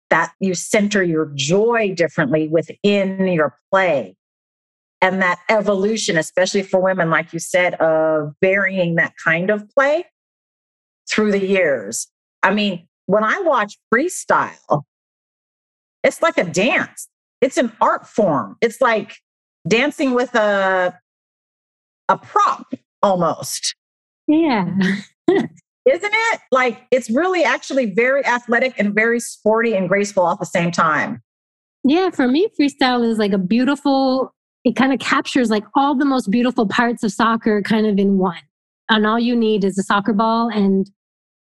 that 0.10 0.34
you 0.40 0.56
center 0.56 1.04
your 1.04 1.32
joy 1.36 1.94
differently 1.96 2.48
within 2.48 3.28
your 3.28 3.58
play 3.72 4.16
and 5.02 5.22
that 5.22 5.40
evolution 5.50 6.18
especially 6.18 6.64
for 6.64 6.80
women 6.80 7.10
like 7.10 7.34
you 7.34 7.40
said 7.40 7.74
of 7.76 8.34
varying 8.42 8.96
that 8.96 9.14
kind 9.24 9.50
of 9.50 9.70
play 9.70 10.06
through 11.10 11.32
the 11.32 11.46
years 11.46 12.08
i 12.44 12.54
mean 12.54 12.88
when 13.06 13.24
i 13.24 13.40
watch 13.42 13.78
freestyle 13.94 14.84
it's 16.04 16.22
like 16.22 16.38
a 16.38 16.44
dance 16.44 17.08
it's 17.42 17.58
an 17.58 17.72
art 17.82 18.08
form 18.08 18.56
it's 18.62 18.82
like 18.82 19.16
dancing 19.68 20.14
with 20.14 20.34
a 20.36 20.98
a 22.10 22.18
prop 22.18 22.74
almost 23.02 23.76
yeah 24.28 24.66
isn't 25.86 26.14
it? 26.14 26.40
Like 26.52 26.84
it's 26.92 27.10
really 27.10 27.44
actually 27.44 27.94
very 27.94 28.26
athletic 28.26 28.74
and 28.78 28.94
very 28.94 29.20
sporty 29.20 29.76
and 29.76 29.88
graceful 29.88 30.30
at 30.30 30.40
the 30.40 30.46
same 30.46 30.72
time. 30.72 31.22
Yeah, 31.84 32.10
for 32.10 32.28
me, 32.28 32.48
freestyle 32.60 33.08
is 33.08 33.20
like 33.20 33.34
a 33.34 33.38
beautiful, 33.38 34.34
it 34.64 34.76
kind 34.76 34.92
of 34.92 35.00
captures 35.00 35.52
like 35.52 35.64
all 35.76 35.96
the 35.96 36.06
most 36.06 36.32
beautiful 36.32 36.68
parts 36.68 37.04
of 37.04 37.12
soccer 37.12 37.62
kind 37.62 37.86
of 37.86 38.00
in 38.00 38.18
one. 38.18 38.40
And 38.90 39.06
all 39.06 39.20
you 39.20 39.36
need 39.36 39.64
is 39.64 39.78
a 39.78 39.84
soccer 39.84 40.14
ball 40.14 40.50
and 40.50 40.90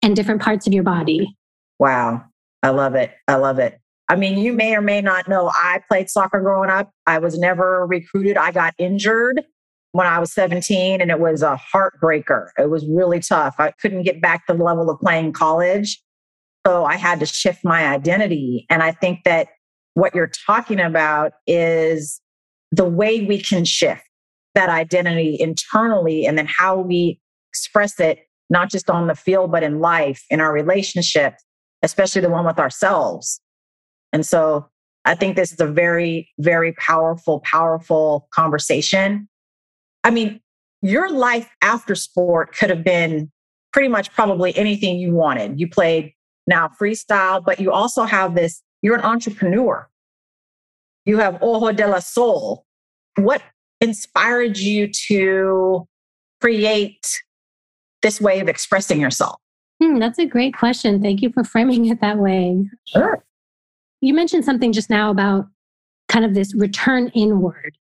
and 0.02 0.16
different 0.16 0.42
parts 0.42 0.68
of 0.68 0.74
your 0.74 0.84
body. 0.84 1.36
Wow. 1.80 2.24
I 2.62 2.70
love 2.70 2.96
it. 2.96 3.12
I 3.28 3.36
love 3.36 3.60
it. 3.60 3.80
I 4.08 4.16
mean, 4.16 4.38
you 4.38 4.54
may 4.54 4.76
or 4.76 4.82
may 4.82 5.02
not 5.02 5.28
know 5.28 5.50
I 5.54 5.82
played 5.88 6.10
soccer 6.10 6.40
growing 6.40 6.70
up. 6.70 6.92
I 7.08 7.18
was 7.18 7.40
never 7.40 7.86
recruited. 7.88 8.38
I 8.38 8.52
got 8.52 8.76
injured 8.78 9.42
when 9.94 10.06
I 10.06 10.20
was 10.20 10.32
17 10.34 11.02
and 11.02 11.10
it 11.10 11.20
was 11.20 11.42
a 11.42 11.60
heartbreaker. 11.74 12.50
It 12.58 12.70
was 12.70 12.86
really 12.88 13.20
tough. 13.20 13.56
I 13.58 13.72
couldn't 13.72 14.04
get 14.04 14.22
back 14.22 14.46
to 14.46 14.54
the 14.54 14.64
level 14.64 14.90
of 14.90 15.00
playing 15.00 15.34
college. 15.34 16.02
So 16.68 16.86
I 16.86 16.98
had 16.98 17.20
to 17.22 17.26
shift 17.26 17.64
my 17.64 17.88
identity. 17.88 18.66
And 18.70 18.84
I 18.84 18.92
think 18.92 19.24
that 19.24 19.48
what 19.94 20.14
you're 20.14 20.32
talking 20.46 20.80
about 20.80 21.34
is 21.48 22.22
the 22.72 22.86
way 22.86 23.22
we 23.22 23.42
can 23.42 23.66
shift 23.66 24.04
that 24.54 24.70
identity 24.70 25.38
internally 25.40 26.26
and 26.26 26.38
then 26.38 26.48
how 26.48 26.80
we 26.80 27.20
express 27.56 28.00
it, 28.00 28.20
not 28.50 28.70
just 28.70 28.90
on 28.90 29.08
the 29.08 29.16
field, 29.16 29.52
but 29.52 29.64
in 29.64 29.80
life, 29.80 30.24
in 30.30 30.40
our 30.42 30.52
relationships, 30.52 31.44
especially 31.82 32.22
the 32.22 32.30
one 32.30 32.46
with 32.46 32.60
ourselves. 32.60 33.40
And 34.14 34.26
so 34.26 34.68
I 35.06 35.16
think 35.16 35.36
this 35.36 35.52
is 35.52 35.60
a 35.60 35.68
very, 35.68 36.30
very 36.40 36.74
powerful, 36.74 37.40
powerful 37.42 38.28
conversation 38.32 39.28
I 40.06 40.12
mean, 40.12 40.40
your 40.84 41.10
life 41.10 41.50
after 41.64 41.96
sport 41.96 42.56
could 42.56 42.70
have 42.70 42.84
been 42.84 43.32
pretty 43.74 43.90
much 43.90 44.14
probably 44.14 44.56
anything 44.56 45.00
you 45.00 45.14
wanted. 45.14 45.60
You 45.60 45.68
played 45.68 46.14
now 46.46 46.70
freestyle, 46.80 47.44
but 47.44 47.60
you 47.60 47.72
also 47.72 48.04
have 48.04 48.36
this, 48.36 48.62
you're 48.84 48.96
an 48.96 49.02
entrepreneur. 49.02 49.90
You 51.06 51.18
have 51.18 51.40
Ojo 51.42 51.72
de 51.72 51.88
la 51.88 52.00
Soul. 52.00 52.68
What 53.16 53.42
inspired 53.82 54.60
you 54.60 54.88
to 55.08 55.88
create 56.40 57.24
this 58.06 58.22
way 58.22 58.40
of 58.40 58.48
expressing 58.48 59.02
yourself? 59.02 59.42
Hmm, 59.82 59.98
that's 59.98 60.20
a 60.20 60.28
great 60.28 60.56
question. 60.56 61.02
Thank 61.02 61.24
you 61.24 61.32
for 61.32 61.44
framing 61.44 61.88
it 61.88 62.02
that 62.02 62.20
way. 62.20 62.70
Sure. 62.86 63.24
You 64.00 64.14
mentioned 64.14 64.46
something 64.46 64.72
just 64.72 64.92
now 64.92 65.10
about 65.10 65.48
kind 66.08 66.24
of 66.24 66.36
this 66.36 66.54
return 66.56 67.10
inward 67.16 67.76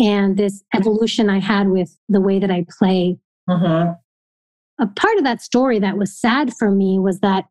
and 0.00 0.36
this 0.36 0.64
evolution 0.74 1.30
I 1.30 1.38
had 1.38 1.68
with 1.68 1.96
the 2.08 2.20
way 2.20 2.40
that 2.40 2.50
I 2.50 2.66
play. 2.76 3.18
Mm-hmm. 3.48 3.92
A 4.82 4.86
part 4.88 5.16
of 5.16 5.24
that 5.24 5.40
story 5.40 5.78
that 5.78 5.96
was 5.96 6.18
sad 6.18 6.52
for 6.54 6.72
me 6.72 6.98
was 6.98 7.20
that 7.20 7.44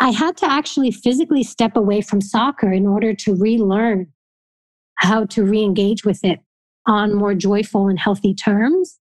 I 0.00 0.10
had 0.10 0.36
to 0.38 0.50
actually 0.50 0.90
physically 0.90 1.42
step 1.42 1.76
away 1.76 2.02
from 2.02 2.20
soccer 2.20 2.70
in 2.70 2.86
order 2.86 3.14
to 3.14 3.34
relearn 3.34 4.12
how 4.96 5.24
to 5.26 5.44
re 5.44 5.62
engage 5.62 6.04
with 6.04 6.22
it 6.24 6.40
on 6.86 7.14
more 7.14 7.34
joyful 7.34 7.88
and 7.88 7.98
healthy 7.98 8.34
terms. 8.34 8.98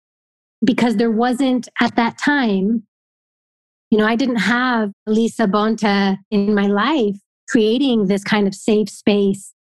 Because 0.64 0.98
there 0.98 1.12
wasn't 1.12 1.68
at 1.80 1.96
that 1.96 2.18
time, 2.18 2.84
you 3.92 3.98
know, 3.98 4.06
I 4.06 4.16
didn't 4.16 4.38
have 4.38 4.92
Lisa 5.06 5.48
Bonta 5.48 6.18
in 6.32 6.54
my 6.54 6.68
life 6.68 7.16
creating 7.48 8.08
this 8.08 8.24
kind 8.24 8.48
of 8.48 8.56
safe 8.56 8.90
space 8.90 9.54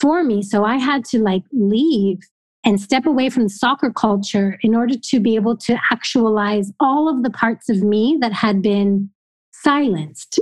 for 0.00 0.22
me. 0.22 0.42
So 0.42 0.64
I 0.64 0.76
had 0.76 1.04
to 1.06 1.18
like 1.18 1.42
leave 1.52 2.18
and 2.64 2.80
step 2.80 3.06
away 3.06 3.30
from 3.30 3.48
soccer 3.48 3.90
culture 3.90 4.58
in 4.62 4.74
order 4.74 4.94
to 4.96 5.20
be 5.20 5.34
able 5.34 5.56
to 5.56 5.78
actualize 5.90 6.72
all 6.80 7.08
of 7.08 7.22
the 7.22 7.30
parts 7.30 7.68
of 7.68 7.82
me 7.82 8.18
that 8.20 8.32
had 8.32 8.62
been 8.62 9.10
silenced. 9.52 10.38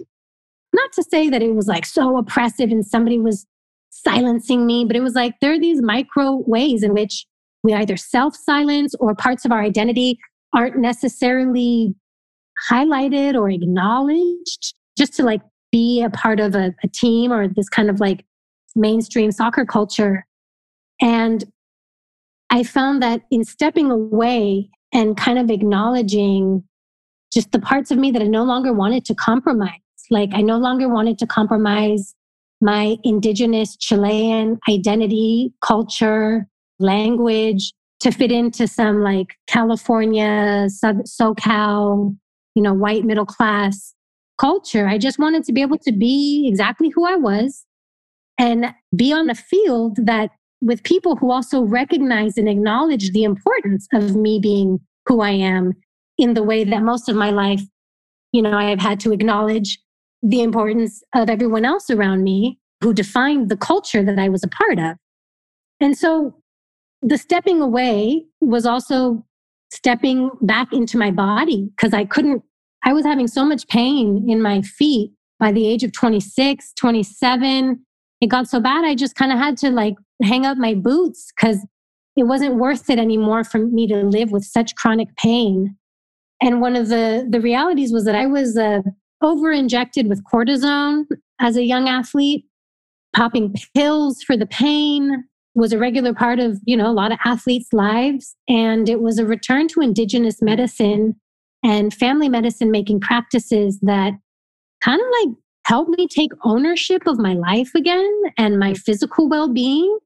Not 0.72 0.92
to 0.92 1.02
say 1.02 1.30
that 1.30 1.42
it 1.42 1.54
was 1.54 1.68
like 1.68 1.86
so 1.86 2.18
oppressive 2.18 2.70
and 2.70 2.84
somebody 2.84 3.18
was 3.18 3.46
silencing 3.90 4.66
me, 4.66 4.84
but 4.84 4.96
it 4.96 5.00
was 5.00 5.14
like 5.14 5.34
there 5.40 5.52
are 5.52 5.60
these 5.60 5.80
micro 5.80 6.42
ways 6.46 6.82
in 6.82 6.92
which 6.92 7.26
we 7.66 7.74
either 7.74 7.96
self 7.96 8.36
silence 8.36 8.94
or 9.00 9.14
parts 9.14 9.44
of 9.44 9.50
our 9.50 9.60
identity 9.60 10.18
aren't 10.54 10.78
necessarily 10.78 11.94
highlighted 12.70 13.34
or 13.34 13.50
acknowledged 13.50 14.74
just 14.96 15.14
to 15.14 15.24
like 15.24 15.42
be 15.72 16.00
a 16.00 16.08
part 16.08 16.38
of 16.38 16.54
a, 16.54 16.72
a 16.84 16.88
team 16.88 17.32
or 17.32 17.48
this 17.48 17.68
kind 17.68 17.90
of 17.90 17.98
like 17.98 18.24
mainstream 18.76 19.32
soccer 19.32 19.66
culture. 19.66 20.24
And 21.02 21.44
I 22.50 22.62
found 22.62 23.02
that 23.02 23.22
in 23.32 23.42
stepping 23.44 23.90
away 23.90 24.70
and 24.94 25.16
kind 25.16 25.38
of 25.38 25.50
acknowledging 25.50 26.62
just 27.34 27.50
the 27.50 27.58
parts 27.58 27.90
of 27.90 27.98
me 27.98 28.12
that 28.12 28.22
I 28.22 28.26
no 28.26 28.44
longer 28.44 28.72
wanted 28.72 29.04
to 29.06 29.14
compromise, 29.14 29.72
like 30.08 30.30
I 30.32 30.40
no 30.40 30.56
longer 30.56 30.88
wanted 30.88 31.18
to 31.18 31.26
compromise 31.26 32.14
my 32.60 32.96
indigenous 33.02 33.76
Chilean 33.76 34.58
identity, 34.70 35.52
culture, 35.60 36.46
language 36.78 37.72
to 38.00 38.10
fit 38.10 38.30
into 38.30 38.68
some 38.68 39.02
like 39.02 39.36
California, 39.46 40.66
SoCal, 40.68 42.16
you 42.54 42.62
know, 42.62 42.74
white 42.74 43.04
middle 43.04 43.26
class 43.26 43.94
culture. 44.38 44.86
I 44.86 44.98
just 44.98 45.18
wanted 45.18 45.44
to 45.44 45.52
be 45.52 45.62
able 45.62 45.78
to 45.78 45.92
be 45.92 46.46
exactly 46.48 46.90
who 46.90 47.06
I 47.06 47.16
was 47.16 47.64
and 48.38 48.74
be 48.94 49.12
on 49.12 49.30
a 49.30 49.34
field 49.34 49.96
that 50.04 50.30
with 50.60 50.82
people 50.82 51.16
who 51.16 51.30
also 51.30 51.62
recognize 51.62 52.36
and 52.36 52.48
acknowledge 52.48 53.12
the 53.12 53.24
importance 53.24 53.86
of 53.92 54.16
me 54.16 54.38
being 54.38 54.80
who 55.06 55.20
I 55.20 55.30
am 55.30 55.72
in 56.18 56.34
the 56.34 56.42
way 56.42 56.64
that 56.64 56.82
most 56.82 57.08
of 57.08 57.16
my 57.16 57.30
life, 57.30 57.62
you 58.32 58.42
know, 58.42 58.52
I 58.52 58.64
have 58.64 58.80
had 58.80 59.00
to 59.00 59.12
acknowledge 59.12 59.78
the 60.22 60.42
importance 60.42 61.02
of 61.14 61.30
everyone 61.30 61.64
else 61.64 61.88
around 61.90 62.24
me 62.24 62.58
who 62.82 62.92
defined 62.92 63.48
the 63.48 63.56
culture 63.56 64.02
that 64.02 64.18
I 64.18 64.28
was 64.28 64.42
a 64.42 64.48
part 64.48 64.78
of. 64.78 64.96
And 65.80 65.96
so 65.96 66.34
the 67.02 67.18
stepping 67.18 67.60
away 67.60 68.24
was 68.40 68.66
also 68.66 69.24
stepping 69.70 70.30
back 70.42 70.72
into 70.72 70.96
my 70.96 71.10
body 71.10 71.68
because 71.76 71.92
I 71.92 72.04
couldn't, 72.04 72.42
I 72.84 72.92
was 72.92 73.04
having 73.04 73.26
so 73.26 73.44
much 73.44 73.66
pain 73.68 74.26
in 74.28 74.40
my 74.40 74.62
feet 74.62 75.12
by 75.38 75.52
the 75.52 75.66
age 75.66 75.82
of 75.82 75.92
26, 75.92 76.72
27. 76.74 77.84
It 78.20 78.26
got 78.28 78.48
so 78.48 78.60
bad, 78.60 78.84
I 78.84 78.94
just 78.94 79.14
kind 79.14 79.32
of 79.32 79.38
had 79.38 79.56
to 79.58 79.70
like 79.70 79.94
hang 80.22 80.46
up 80.46 80.56
my 80.56 80.74
boots 80.74 81.30
because 81.36 81.58
it 82.16 82.24
wasn't 82.24 82.56
worth 82.56 82.88
it 82.88 82.98
anymore 82.98 83.44
for 83.44 83.58
me 83.58 83.86
to 83.88 83.96
live 84.04 84.30
with 84.30 84.44
such 84.44 84.74
chronic 84.76 85.14
pain. 85.16 85.76
And 86.40 86.60
one 86.60 86.76
of 86.76 86.88
the, 86.88 87.26
the 87.28 87.40
realities 87.40 87.92
was 87.92 88.04
that 88.04 88.14
I 88.14 88.26
was 88.26 88.56
uh, 88.56 88.80
over 89.22 89.52
injected 89.52 90.08
with 90.08 90.24
cortisone 90.24 91.04
as 91.40 91.56
a 91.56 91.64
young 91.64 91.88
athlete, 91.88 92.46
popping 93.14 93.54
pills 93.74 94.22
for 94.22 94.36
the 94.36 94.46
pain, 94.46 95.24
was 95.56 95.72
a 95.72 95.78
regular 95.78 96.12
part 96.12 96.38
of, 96.38 96.60
you 96.66 96.76
know, 96.76 96.88
a 96.88 96.92
lot 96.92 97.12
of 97.12 97.18
athletes' 97.24 97.72
lives. 97.72 98.36
And 98.46 98.88
it 98.88 99.00
was 99.00 99.18
a 99.18 99.24
return 99.24 99.68
to 99.68 99.80
indigenous 99.80 100.42
medicine 100.42 101.16
and 101.64 101.92
family 101.92 102.28
medicine 102.28 102.70
making 102.70 103.00
practices 103.00 103.80
that 103.80 104.12
kind 104.84 105.00
of 105.00 105.06
like 105.22 105.36
helped 105.64 105.90
me 105.96 106.06
take 106.06 106.30
ownership 106.44 107.06
of 107.06 107.18
my 107.18 107.32
life 107.32 107.74
again 107.74 108.22
and 108.36 108.58
my 108.58 108.74
physical 108.74 109.28
well 109.28 109.48
being. 109.48 109.98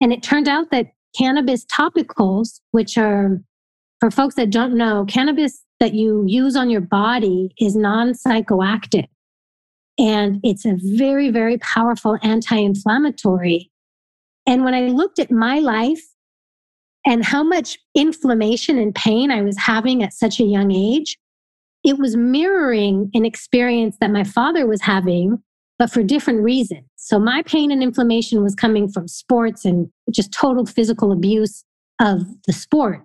And 0.00 0.12
it 0.12 0.22
turned 0.22 0.48
out 0.48 0.70
that 0.70 0.92
cannabis 1.16 1.66
topicals, 1.66 2.60
which 2.70 2.96
are 2.96 3.40
for 4.00 4.10
folks 4.10 4.36
that 4.36 4.50
don't 4.50 4.74
know, 4.74 5.04
cannabis 5.06 5.62
that 5.80 5.94
you 5.94 6.24
use 6.26 6.56
on 6.56 6.70
your 6.70 6.80
body 6.80 7.52
is 7.60 7.76
non 7.76 8.12
psychoactive. 8.12 9.06
And 9.98 10.40
it's 10.42 10.64
a 10.64 10.78
very, 10.80 11.30
very 11.30 11.58
powerful 11.58 12.16
anti 12.22 12.56
inflammatory 12.56 13.70
and 14.48 14.64
when 14.64 14.72
I 14.72 14.88
looked 14.88 15.18
at 15.18 15.30
my 15.30 15.58
life 15.58 16.02
and 17.04 17.22
how 17.22 17.42
much 17.42 17.78
inflammation 17.94 18.78
and 18.78 18.94
pain 18.94 19.30
I 19.30 19.42
was 19.42 19.58
having 19.58 20.02
at 20.02 20.14
such 20.14 20.40
a 20.40 20.44
young 20.44 20.72
age, 20.72 21.18
it 21.84 21.98
was 21.98 22.16
mirroring 22.16 23.10
an 23.12 23.26
experience 23.26 23.98
that 24.00 24.10
my 24.10 24.24
father 24.24 24.66
was 24.66 24.80
having, 24.80 25.42
but 25.78 25.90
for 25.90 26.02
different 26.02 26.42
reasons. 26.42 26.86
So 26.96 27.18
my 27.18 27.42
pain 27.42 27.70
and 27.70 27.82
inflammation 27.82 28.42
was 28.42 28.54
coming 28.54 28.88
from 28.88 29.06
sports 29.06 29.66
and 29.66 29.90
just 30.10 30.32
total 30.32 30.64
physical 30.64 31.12
abuse 31.12 31.62
of 32.00 32.22
the 32.46 32.54
sport. 32.54 33.04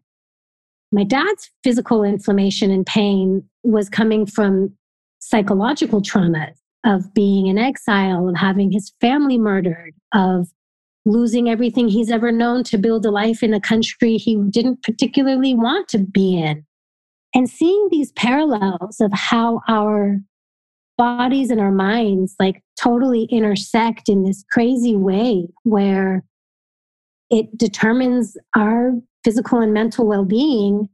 My 0.93 1.03
dad's 1.03 1.51
physical 1.61 2.03
inflammation 2.03 2.71
and 2.71 2.85
pain 2.85 3.43
was 3.63 3.89
coming 3.89 4.25
from 4.25 4.77
psychological 5.19 6.01
trauma 6.01 6.51
of 6.85 7.13
being 7.13 7.47
in 7.47 7.57
exile, 7.57 8.29
of 8.29 8.37
having 8.37 8.71
his 8.71 8.93
family 9.01 9.37
murdered, 9.37 9.93
of 10.13 10.47
losing 11.05 11.49
everything 11.49 11.89
he's 11.89 12.11
ever 12.11 12.31
known 12.31 12.63
to 12.63 12.77
build 12.77 13.05
a 13.05 13.11
life 13.11 13.43
in 13.43 13.53
a 13.53 13.59
country 13.59 14.17
he 14.17 14.37
didn't 14.49 14.83
particularly 14.83 15.53
want 15.53 15.87
to 15.89 15.99
be 15.99 16.37
in. 16.37 16.65
And 17.35 17.49
seeing 17.49 17.87
these 17.89 18.11
parallels 18.13 19.01
of 19.01 19.11
how 19.13 19.61
our 19.67 20.19
bodies 20.97 21.49
and 21.49 21.59
our 21.59 21.71
minds 21.71 22.35
like 22.39 22.61
totally 22.79 23.23
intersect 23.25 24.07
in 24.07 24.23
this 24.23 24.43
crazy 24.51 24.95
way 24.95 25.47
where 25.63 26.23
it 27.29 27.57
determines 27.57 28.37
our 28.55 28.91
physical 29.23 29.59
and 29.59 29.73
mental 29.73 30.05
well 30.05 30.25
being, 30.25 30.87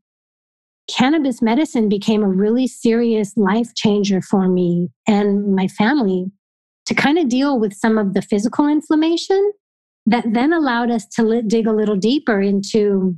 cannabis 0.90 1.42
medicine 1.42 1.90
became 1.90 2.24
a 2.24 2.28
really 2.28 2.66
serious 2.66 3.36
life 3.36 3.76
changer 3.76 4.22
for 4.22 4.48
me 4.48 4.90
and 5.08 5.54
my 5.56 5.68
family 5.68 6.26
to 6.86 6.96
kind 6.96 7.20
of 7.20 7.30
deal 7.30 7.60
with 7.60 7.74
some 7.74 7.98
of 7.98 8.14
the 8.14 8.22
physical 8.22 8.68
inflammation 8.68 9.52
that 10.06 10.26
then 10.34 10.54
allowed 10.54 10.92
us 10.92 11.06
to 11.06 11.42
dig 11.44 11.68
a 11.68 11.74
little 11.74 11.96
deeper 11.96 12.42
into 12.42 13.16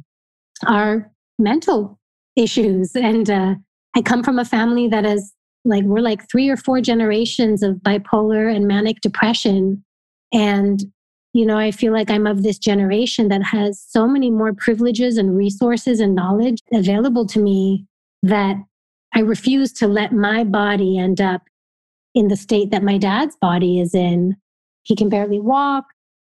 our 0.67 1.11
mental 1.39 1.99
issues. 2.35 2.91
And 2.95 3.29
uh, 3.29 3.55
I 3.95 4.01
come 4.01 4.23
from 4.23 4.39
a 4.39 4.45
family 4.45 4.87
that 4.87 5.05
is 5.05 5.33
like, 5.63 5.83
we're 5.83 5.99
like 5.99 6.29
three 6.29 6.49
or 6.49 6.57
four 6.57 6.81
generations 6.81 7.63
of 7.63 7.75
bipolar 7.75 8.53
and 8.53 8.67
manic 8.67 9.01
depression. 9.01 9.83
And, 10.33 10.83
you 11.33 11.45
know, 11.45 11.57
I 11.57 11.71
feel 11.71 11.93
like 11.93 12.09
I'm 12.09 12.27
of 12.27 12.43
this 12.43 12.57
generation 12.57 13.27
that 13.29 13.43
has 13.43 13.83
so 13.87 14.07
many 14.07 14.31
more 14.31 14.53
privileges 14.53 15.17
and 15.17 15.37
resources 15.37 15.99
and 15.99 16.15
knowledge 16.15 16.59
available 16.73 17.25
to 17.27 17.39
me 17.39 17.85
that 18.23 18.55
I 19.13 19.19
refuse 19.19 19.73
to 19.73 19.87
let 19.87 20.13
my 20.13 20.43
body 20.43 20.97
end 20.97 21.21
up 21.21 21.41
in 22.15 22.27
the 22.27 22.37
state 22.37 22.71
that 22.71 22.83
my 22.83 22.97
dad's 22.97 23.35
body 23.37 23.79
is 23.79 23.93
in. 23.93 24.35
He 24.83 24.95
can 24.95 25.09
barely 25.09 25.39
walk 25.39 25.85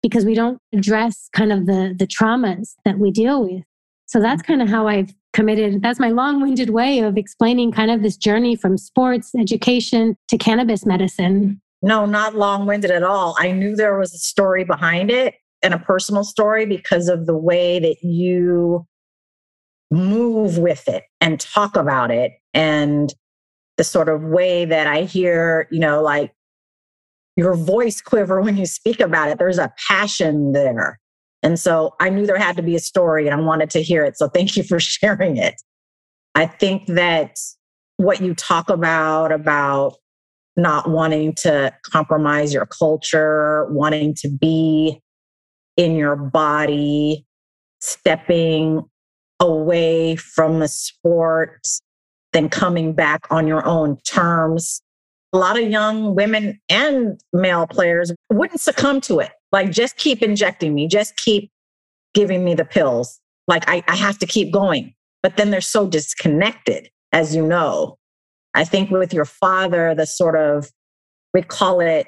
because 0.02 0.26
we 0.26 0.34
don't 0.34 0.60
address 0.74 1.30
kind 1.34 1.52
of 1.52 1.66
the 1.66 1.96
the 1.98 2.08
traumas 2.08 2.76
that 2.86 3.00
we 3.00 3.12
deal 3.12 3.44
with. 3.44 3.64
So 4.06 4.22
that's 4.22 4.42
mm-hmm. 4.42 4.54
kind 4.54 4.62
of 4.62 4.70
how 4.70 4.88
I've 4.88 5.14
committed. 5.34 5.82
That's 5.82 6.00
my 6.00 6.10
long-winded 6.10 6.70
way 6.70 7.00
of 7.00 7.18
explaining 7.18 7.72
kind 7.72 7.92
of 7.92 8.02
this 8.02 8.18
journey 8.18 8.56
from 8.56 8.78
sports 8.78 9.34
education 9.38 10.18
to 10.30 10.38
cannabis 10.38 10.86
medicine. 10.86 11.62
No, 11.82 12.06
not 12.06 12.36
long-winded 12.36 12.90
at 12.90 13.04
all. 13.04 13.36
I 13.38 13.52
knew 13.52 13.76
there 13.76 14.00
was 14.00 14.14
a 14.14 14.18
story 14.18 14.64
behind 14.64 15.12
it 15.12 15.36
and 15.62 15.74
a 15.74 15.80
personal 15.80 16.24
story 16.24 16.66
because 16.66 17.08
of 17.08 17.26
the 17.26 17.38
way 17.38 17.80
that 17.80 17.98
you 18.02 18.88
move 19.92 20.58
with 20.58 20.88
it 20.88 21.04
and 21.22 21.40
talk 21.40 21.76
about 21.76 22.12
it 22.12 22.32
and 22.54 23.14
the 23.78 23.84
sort 23.84 24.10
of 24.10 24.24
way 24.24 24.66
that 24.66 24.88
I 24.88 25.04
hear, 25.04 25.68
you 25.72 25.80
know, 25.80 26.02
like 26.02 26.34
your 27.38 27.56
voice 27.56 28.02
quiver 28.02 28.41
when 28.41 28.58
you 28.58 28.65
speak 28.65 29.00
about 29.00 29.30
it. 29.30 29.38
There's 29.38 29.60
a 29.60 29.71
passion 29.88 30.52
there. 30.52 31.00
And 31.43 31.58
so 31.58 31.93
I 32.00 32.10
knew 32.10 32.26
there 32.26 32.38
had 32.38 32.58
to 32.58 32.63
be 32.63 32.76
a 32.76 32.80
story 32.80 33.28
and 33.28 33.39
I 33.39 33.39
wanted 33.39 33.69
to 33.69 33.84
hear 33.84 34.04
it. 34.04 34.17
So 34.17 34.28
thank 34.28 34.58
you 34.58 34.63
for 34.63 34.80
sharing 34.82 35.38
it. 35.38 35.56
I 36.36 36.47
think 36.47 36.88
that 36.88 37.38
what 37.97 38.21
you 38.21 38.34
talk 38.34 38.69
about, 38.69 39.32
about 39.32 39.95
not 40.56 40.89
wanting 40.89 41.36
to 41.36 41.71
compromise 41.84 42.54
your 42.54 42.65
culture, 42.65 43.67
wanting 43.69 44.15
to 44.15 44.30
be 44.30 45.00
in 45.78 45.95
your 45.95 46.15
body, 46.15 47.26
stepping 47.80 48.84
away 49.39 50.15
from 50.15 50.60
the 50.60 50.67
sport, 50.67 51.60
then 52.34 52.50
coming 52.50 52.93
back 52.93 53.28
on 53.30 53.45
your 53.45 53.63
own 53.65 53.97
terms 54.02 54.82
a 55.34 55.38
lot 55.38 55.60
of 55.60 55.70
young 55.70 56.16
women 56.16 56.60
and 56.70 57.20
male 57.34 57.68
players 57.68 58.13
wouldn't 58.32 58.62
succumb 58.62 59.02
to 59.02 59.20
it. 59.20 59.32
Like, 59.52 59.72
just 59.72 59.98
keep 59.98 60.22
injecting 60.22 60.74
me, 60.74 60.88
just 60.88 61.18
keep 61.18 61.52
giving 62.13 62.44
me 62.44 62.54
the 62.54 62.66
pills. 62.66 63.20
Like, 63.48 63.63
I, 63.68 63.84
I 63.88 63.96
have 63.96 64.20
to 64.20 64.26
keep 64.26 64.52
going. 64.52 64.94
But 65.24 65.38
then 65.38 65.52
they're 65.52 65.62
so 65.62 65.88
disconnected, 65.88 66.90
as 67.12 67.36
you 67.36 67.46
know. 67.46 67.98
I 68.54 68.63
think 68.63 68.92
with 68.92 69.13
your 69.13 69.26
father, 69.26 69.94
the 69.96 70.06
sort 70.06 70.36
of, 70.36 70.70
we 71.34 71.42
call 71.42 71.80
it 71.80 72.08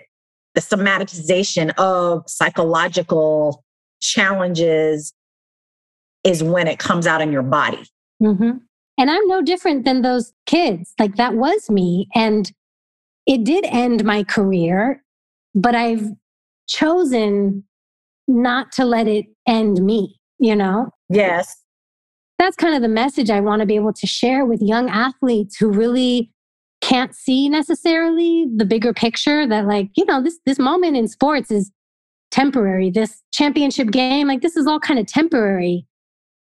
the 0.55 0.61
somatization 0.61 1.73
of 1.77 2.23
psychological 2.27 3.63
challenges 4.01 5.13
is 6.23 6.43
when 6.43 6.67
it 6.67 6.79
comes 6.79 7.07
out 7.07 7.21
in 7.21 7.31
your 7.31 7.43
body. 7.43 7.83
Mm-hmm. 8.21 8.57
And 8.97 9.09
I'm 9.09 9.27
no 9.27 9.41
different 9.41 9.85
than 9.85 10.01
those 10.01 10.33
kids. 10.45 10.93
Like 10.99 11.15
that 11.15 11.35
was 11.35 11.69
me. 11.69 12.07
And 12.13 12.51
it 13.29 13.43
did 13.43 13.63
end 13.65 14.03
my 14.03 14.23
career, 14.23 15.03
but 15.53 15.75
I've 15.75 16.07
chosen 16.67 17.63
not 18.27 18.71
to 18.71 18.85
let 18.85 19.07
it 19.07 19.27
end 19.47 19.85
me, 19.85 20.19
you 20.39 20.55
know? 20.55 20.89
Yes. 21.09 21.55
That's 22.39 22.55
kind 22.55 22.73
of 22.73 22.81
the 22.81 22.87
message 22.87 23.29
I 23.29 23.39
want 23.39 23.59
to 23.59 23.67
be 23.67 23.75
able 23.75 23.93
to 23.93 24.07
share 24.07 24.45
with 24.45 24.63
young 24.63 24.89
athletes 24.89 25.57
who 25.57 25.69
really 25.69 26.33
can't 26.81 27.13
see 27.13 27.49
necessarily 27.49 28.47
the 28.55 28.65
bigger 28.65 28.93
picture 28.93 29.45
that 29.45 29.67
like, 29.67 29.89
you 29.95 30.05
know, 30.05 30.23
this 30.23 30.39
this 30.47 30.57
moment 30.57 30.97
in 30.97 31.07
sports 31.07 31.51
is 31.51 31.71
temporary. 32.31 32.89
This 32.89 33.21
championship 33.31 33.91
game, 33.91 34.27
like 34.27 34.41
this 34.41 34.55
is 34.55 34.65
all 34.65 34.79
kind 34.79 34.99
of 34.99 35.05
temporary. 35.05 35.85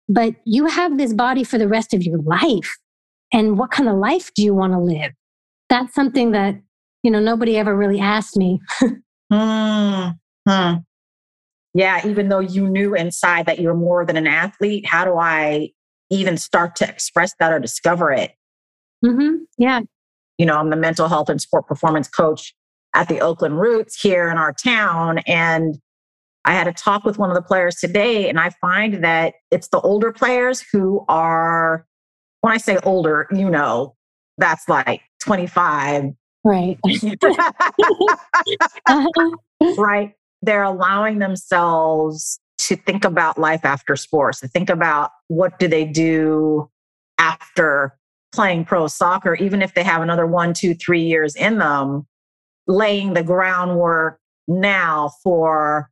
But 0.08 0.36
you 0.46 0.66
have 0.66 0.96
this 0.96 1.12
body 1.12 1.44
for 1.44 1.58
the 1.58 1.68
rest 1.68 1.92
of 1.92 2.02
your 2.02 2.18
life. 2.22 2.78
And 3.30 3.58
what 3.58 3.72
kind 3.72 3.90
of 3.90 3.96
life 3.96 4.32
do 4.34 4.42
you 4.42 4.54
want 4.54 4.72
to 4.72 4.78
live? 4.78 5.12
That's 5.68 5.94
something 5.94 6.30
that 6.30 6.54
you 7.02 7.10
know, 7.10 7.20
nobody 7.20 7.56
ever 7.56 7.76
really 7.76 8.00
asked 8.00 8.36
me. 8.36 8.60
hmm. 9.32 10.08
Yeah, 11.74 12.06
even 12.06 12.28
though 12.28 12.40
you 12.40 12.68
knew 12.68 12.94
inside 12.94 13.46
that 13.46 13.60
you're 13.60 13.74
more 13.74 14.04
than 14.04 14.16
an 14.16 14.26
athlete, 14.26 14.86
how 14.86 15.04
do 15.04 15.16
I 15.16 15.70
even 16.10 16.36
start 16.36 16.74
to 16.76 16.88
express 16.88 17.32
that 17.38 17.52
or 17.52 17.60
discover 17.60 18.10
it? 18.10 18.32
Mm-hmm. 19.04 19.44
Yeah. 19.58 19.80
You 20.38 20.46
know, 20.46 20.56
I'm 20.56 20.70
the 20.70 20.76
mental 20.76 21.08
health 21.08 21.28
and 21.28 21.40
sport 21.40 21.66
performance 21.66 22.08
coach 22.08 22.54
at 22.94 23.08
the 23.08 23.20
Oakland 23.20 23.60
Roots 23.60 24.00
here 24.00 24.28
in 24.30 24.38
our 24.38 24.52
town. 24.52 25.18
And 25.26 25.78
I 26.44 26.52
had 26.52 26.66
a 26.66 26.72
talk 26.72 27.04
with 27.04 27.18
one 27.18 27.30
of 27.30 27.36
the 27.36 27.42
players 27.42 27.76
today, 27.76 28.28
and 28.28 28.40
I 28.40 28.50
find 28.60 29.04
that 29.04 29.34
it's 29.50 29.68
the 29.68 29.80
older 29.80 30.12
players 30.12 30.64
who 30.72 31.04
are, 31.08 31.86
when 32.40 32.52
I 32.52 32.56
say 32.56 32.78
older, 32.84 33.28
you 33.30 33.50
know, 33.50 33.94
that's 34.38 34.68
like 34.68 35.02
25, 35.20 36.12
Right. 36.44 36.78
right. 39.76 40.12
They're 40.42 40.62
allowing 40.62 41.18
themselves 41.18 42.38
to 42.58 42.76
think 42.76 43.04
about 43.04 43.38
life 43.38 43.64
after 43.64 43.96
sports, 43.96 44.40
to 44.40 44.48
think 44.48 44.70
about 44.70 45.10
what 45.28 45.58
do 45.58 45.68
they 45.68 45.84
do 45.84 46.70
after 47.18 47.96
playing 48.32 48.64
pro 48.64 48.86
soccer, 48.86 49.34
even 49.34 49.62
if 49.62 49.74
they 49.74 49.82
have 49.82 50.02
another 50.02 50.26
one, 50.26 50.54
two, 50.54 50.74
three 50.74 51.02
years 51.02 51.34
in 51.34 51.58
them, 51.58 52.06
laying 52.66 53.14
the 53.14 53.22
groundwork 53.22 54.20
now 54.46 55.10
for 55.22 55.90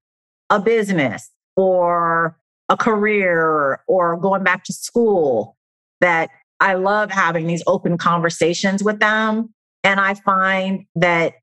a 0.50 0.60
business 0.60 1.30
or 1.56 2.38
a 2.68 2.76
career 2.76 3.80
or 3.86 4.16
going 4.16 4.42
back 4.42 4.64
to 4.64 4.72
school 4.72 5.56
that 6.00 6.30
I 6.60 6.74
love 6.74 7.10
having 7.10 7.46
these 7.46 7.62
open 7.66 7.98
conversations 7.98 8.82
with 8.82 8.98
them. 8.98 9.52
And 9.86 10.00
I 10.00 10.14
find 10.14 10.84
that 10.96 11.34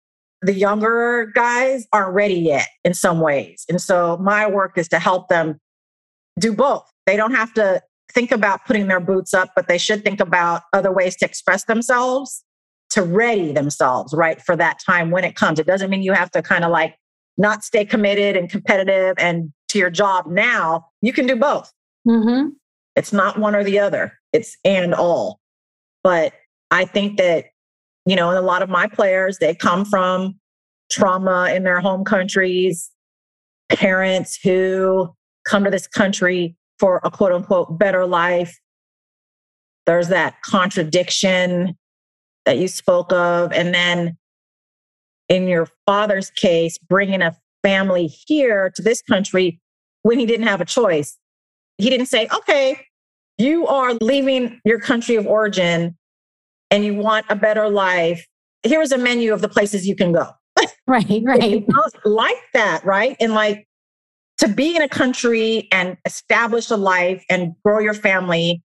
the 0.42 0.54
younger 0.54 1.32
guys 1.34 1.88
aren't 1.94 2.14
ready 2.14 2.36
yet 2.36 2.68
in 2.84 2.94
some 2.94 3.22
ways. 3.22 3.66
And 3.70 3.82
so 3.82 4.18
my 4.18 4.46
work 4.46 4.78
is 4.78 4.90
to 4.90 5.00
help 5.00 5.30
them 5.30 5.62
do 6.38 6.54
both. 6.54 6.84
They 7.06 7.16
don't 7.16 7.34
have 7.34 7.54
to 7.54 7.82
think 8.14 8.34
about 8.34 8.66
putting 8.66 8.88
their 8.88 9.00
boots 9.00 9.34
up, 9.34 9.52
but 9.56 9.70
they 9.70 9.78
should 9.78 10.04
think 10.04 10.20
about 10.20 10.64
other 10.74 10.92
ways 10.92 11.16
to 11.18 11.26
express 11.26 11.64
themselves 11.64 12.44
to 12.90 13.02
ready 13.02 13.54
themselves, 13.54 14.14
right, 14.14 14.42
for 14.42 14.58
that 14.58 14.78
time 14.86 15.10
when 15.10 15.24
it 15.24 15.36
comes. 15.36 15.58
It 15.58 15.66
doesn't 15.66 15.90
mean 15.90 16.04
you 16.04 16.12
have 16.12 16.30
to 16.32 16.42
kind 16.42 16.66
of 16.66 16.72
like 16.72 16.96
not 17.38 17.64
stay 17.64 17.86
committed 17.86 18.36
and 18.36 18.50
competitive 18.50 19.16
and 19.18 19.54
to 19.70 19.80
your 19.80 19.90
job 19.90 20.28
now. 20.28 20.86
You 21.02 21.14
can 21.14 21.26
do 21.26 21.38
both. 21.38 21.72
Mm-hmm. 22.06 22.50
It's 22.98 23.14
not 23.14 23.40
one 23.40 23.56
or 23.56 23.64
the 23.64 23.80
other, 23.80 24.20
it's 24.34 24.58
and 24.66 24.94
all. 24.94 25.40
But 26.04 26.34
I 26.70 26.86
think 26.86 27.18
that, 27.18 27.46
you 28.06 28.16
know, 28.16 28.38
a 28.38 28.42
lot 28.42 28.62
of 28.62 28.70
my 28.70 28.88
players, 28.88 29.38
they 29.40 29.56
come 29.56 29.86
from 29.86 30.36
trauma 30.92 31.52
in 31.56 31.64
their 31.64 31.80
home 31.80 32.04
countries, 32.04 32.92
parents 33.72 34.38
who 34.44 35.14
come 35.46 35.64
to 35.64 35.70
this 35.70 35.88
country 35.88 36.56
for 36.80 37.00
a 37.04 37.12
quote 37.12 37.32
unquote 37.32 37.80
better 37.80 38.06
life. 38.06 38.60
There's 39.86 40.10
that 40.10 40.36
contradiction 40.44 41.78
that 42.46 42.58
you 42.58 42.68
spoke 42.68 43.12
of. 43.12 43.52
And 43.54 43.74
then 43.74 44.18
in 45.30 45.48
your 45.48 45.68
father's 45.86 46.30
case, 46.30 46.78
bringing 46.78 47.22
a 47.22 47.36
family 47.64 48.08
here 48.08 48.72
to 48.76 48.82
this 48.82 49.02
country 49.02 49.60
when 50.02 50.20
he 50.20 50.26
didn't 50.26 50.48
have 50.48 50.62
a 50.62 50.66
choice. 50.66 51.18
He 51.78 51.90
didn't 51.90 52.08
say, 52.08 52.28
okay, 52.34 52.86
you 53.38 53.66
are 53.68 53.94
leaving 53.96 54.60
your 54.66 54.80
country 54.80 55.16
of 55.16 55.26
origin 55.26 55.98
and 56.74 56.84
you 56.84 56.96
want 56.96 57.24
a 57.30 57.36
better 57.36 57.70
life. 57.70 58.28
Here's 58.64 58.92
a 58.92 58.98
menu 58.98 59.32
of 59.32 59.42
the 59.42 59.48
places 59.48 59.88
you 59.88 59.96
can 59.96 60.12
go. 60.12 60.28
Right, 60.86 61.22
right. 61.24 61.66
like 62.04 62.42
that, 62.54 62.84
right? 62.84 63.16
And 63.22 63.34
like 63.34 63.66
to 64.40 64.50
be 64.50 64.76
in 64.76 64.82
a 64.82 64.90
country 64.90 65.70
and 65.72 65.96
establish 66.04 66.70
a 66.70 66.76
life 66.76 67.24
and 67.30 67.54
grow 67.64 67.80
your 67.80 67.94
family 67.94 68.62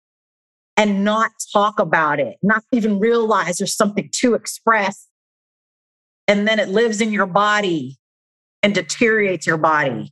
and 0.79 1.05
not 1.05 1.31
talk 1.53 1.79
about 1.79 2.19
it, 2.19 2.39
not 2.43 2.65
even 2.73 2.99
realize 2.99 3.59
there's 3.59 3.77
something 3.77 4.09
to 4.13 4.33
express. 4.33 5.07
And 6.27 6.49
then 6.49 6.59
it 6.59 6.69
lives 6.69 7.03
in 7.03 7.13
your 7.13 7.27
body 7.27 7.99
and 8.63 8.75
deteriorates 8.75 9.47
your 9.47 9.59
body 9.59 10.11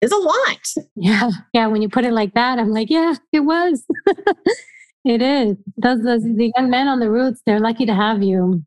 is 0.00 0.10
a 0.10 0.16
lot. 0.16 0.86
Yeah. 0.96 1.30
Yeah. 1.52 1.68
When 1.68 1.80
you 1.80 1.88
put 1.88 2.04
it 2.04 2.12
like 2.12 2.34
that, 2.34 2.58
I'm 2.58 2.70
like, 2.70 2.90
yeah, 2.90 3.14
it 3.32 3.40
was. 3.40 3.84
it 5.04 5.22
is. 5.22 5.56
Those, 5.76 6.02
those, 6.02 6.22
the 6.22 6.52
young 6.56 6.70
men 6.70 6.88
on 6.88 7.00
the 7.00 7.10
Roots, 7.10 7.40
they're 7.46 7.60
lucky 7.60 7.86
to 7.86 7.94
have 7.94 8.22
you. 8.22 8.64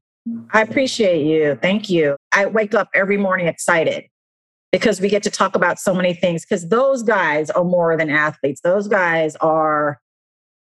I 0.52 0.62
appreciate 0.62 1.26
you. 1.26 1.58
Thank 1.62 1.90
you. 1.90 2.18
I 2.32 2.46
wake 2.48 2.74
up 2.74 2.90
every 2.94 3.18
morning 3.18 3.48
excited 3.48 4.06
because 4.72 5.00
we 5.00 5.10
get 5.10 5.24
to 5.24 5.32
talk 5.32 5.56
about 5.56 5.80
so 5.80 5.94
many 5.94 6.14
things 6.14 6.44
because 6.44 6.68
those 6.70 7.02
guys 7.02 7.50
are 7.50 7.64
more 7.64 7.96
than 7.98 8.10
athletes. 8.10 8.62
Those 8.62 8.88
guys 8.88 9.36
are 9.38 10.00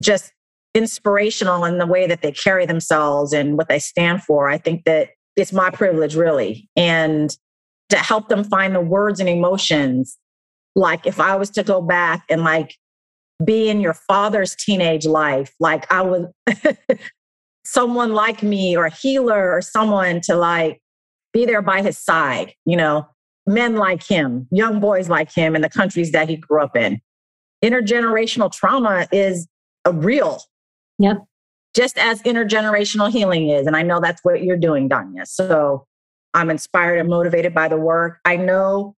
just 0.02 0.32
inspirational 0.74 1.64
in 1.64 1.78
the 1.78 1.86
way 1.86 2.06
that 2.06 2.22
they 2.22 2.32
carry 2.32 2.64
themselves 2.64 3.32
and 3.32 3.58
what 3.58 3.68
they 3.68 3.78
stand 3.78 4.22
for. 4.22 4.48
I 4.48 4.58
think 4.58 4.84
that 4.84 5.10
it's 5.36 5.52
my 5.52 5.70
privilege, 5.70 6.14
really. 6.14 6.68
And 6.76 7.36
to 7.88 7.96
help 7.96 8.28
them 8.28 8.44
find 8.44 8.74
the 8.74 8.80
words 8.80 9.20
and 9.20 9.28
emotions. 9.28 10.16
Like 10.76 11.06
if 11.06 11.18
I 11.20 11.36
was 11.36 11.50
to 11.50 11.64
go 11.64 11.82
back 11.82 12.24
and 12.30 12.44
like 12.44 12.76
be 13.44 13.68
in 13.68 13.80
your 13.80 13.94
father's 13.94 14.54
teenage 14.54 15.06
life, 15.06 15.54
like 15.60 15.90
I 15.92 16.02
would, 16.02 16.30
someone 17.64 18.12
like 18.12 18.42
me 18.42 18.76
or 18.76 18.86
a 18.86 18.90
healer 18.90 19.52
or 19.52 19.62
someone 19.62 20.20
to 20.22 20.36
like 20.36 20.80
be 21.32 21.46
there 21.46 21.62
by 21.62 21.82
his 21.82 21.98
side, 21.98 22.54
you 22.64 22.76
know, 22.76 23.06
men 23.46 23.76
like 23.76 24.02
him, 24.02 24.48
young 24.50 24.80
boys 24.80 25.08
like 25.08 25.32
him 25.32 25.54
in 25.54 25.62
the 25.62 25.70
countries 25.70 26.12
that 26.12 26.28
he 26.28 26.36
grew 26.36 26.62
up 26.62 26.76
in. 26.76 27.00
Intergenerational 27.64 28.50
trauma 28.52 29.06
is 29.12 29.46
a 29.84 29.92
real 29.92 30.40
Yep. 31.00 31.24
Just 31.74 31.98
as 31.98 32.22
intergenerational 32.22 33.10
healing 33.10 33.48
is. 33.48 33.66
And 33.66 33.74
I 33.74 33.82
know 33.82 34.00
that's 34.00 34.20
what 34.22 34.44
you're 34.44 34.56
doing, 34.56 34.88
Dania. 34.88 35.26
So 35.26 35.86
I'm 36.34 36.50
inspired 36.50 36.98
and 36.98 37.08
motivated 37.08 37.54
by 37.54 37.68
the 37.68 37.78
work. 37.78 38.18
I 38.24 38.36
know 38.36 38.94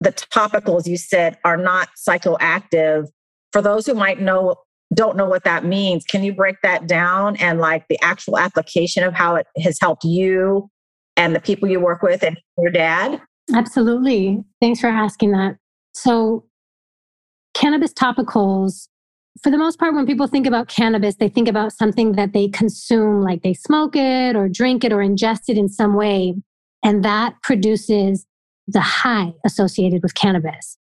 the 0.00 0.12
topicals 0.12 0.86
you 0.86 0.96
said 0.96 1.36
are 1.44 1.56
not 1.56 1.88
psychoactive. 1.96 3.08
For 3.52 3.62
those 3.62 3.86
who 3.86 3.94
might 3.94 4.20
know, 4.20 4.56
don't 4.94 5.16
know 5.16 5.26
what 5.26 5.44
that 5.44 5.64
means, 5.64 6.04
can 6.04 6.22
you 6.22 6.34
break 6.34 6.56
that 6.62 6.86
down 6.86 7.36
and 7.36 7.58
like 7.58 7.86
the 7.88 7.98
actual 8.02 8.38
application 8.38 9.04
of 9.04 9.14
how 9.14 9.36
it 9.36 9.46
has 9.62 9.78
helped 9.80 10.04
you 10.04 10.68
and 11.16 11.34
the 11.34 11.40
people 11.40 11.68
you 11.68 11.80
work 11.80 12.02
with 12.02 12.22
and 12.22 12.38
your 12.58 12.70
dad? 12.70 13.20
Absolutely. 13.54 14.42
Thanks 14.60 14.80
for 14.80 14.88
asking 14.88 15.32
that. 15.32 15.56
So, 15.94 16.44
cannabis 17.54 17.92
topicals 17.92 18.88
for 19.42 19.50
the 19.50 19.58
most 19.58 19.78
part, 19.78 19.94
when 19.94 20.06
people 20.06 20.26
think 20.26 20.46
about 20.46 20.68
cannabis, 20.68 21.16
they 21.16 21.28
think 21.28 21.48
about 21.48 21.72
something 21.72 22.12
that 22.12 22.32
they 22.32 22.48
consume, 22.48 23.22
like 23.22 23.42
they 23.42 23.54
smoke 23.54 23.96
it 23.96 24.36
or 24.36 24.48
drink 24.48 24.84
it 24.84 24.92
or 24.92 24.98
ingest 24.98 25.48
it 25.48 25.56
in 25.56 25.68
some 25.68 25.94
way. 25.94 26.34
And 26.84 27.04
that 27.04 27.34
produces 27.42 28.26
the 28.68 28.80
high 28.80 29.32
associated 29.44 30.02
with 30.02 30.14
cannabis. 30.14 30.76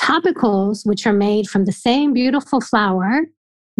Topicals, 0.00 0.86
which 0.86 1.06
are 1.06 1.12
made 1.12 1.48
from 1.48 1.64
the 1.64 1.72
same 1.72 2.12
beautiful 2.12 2.60
flower, 2.60 3.22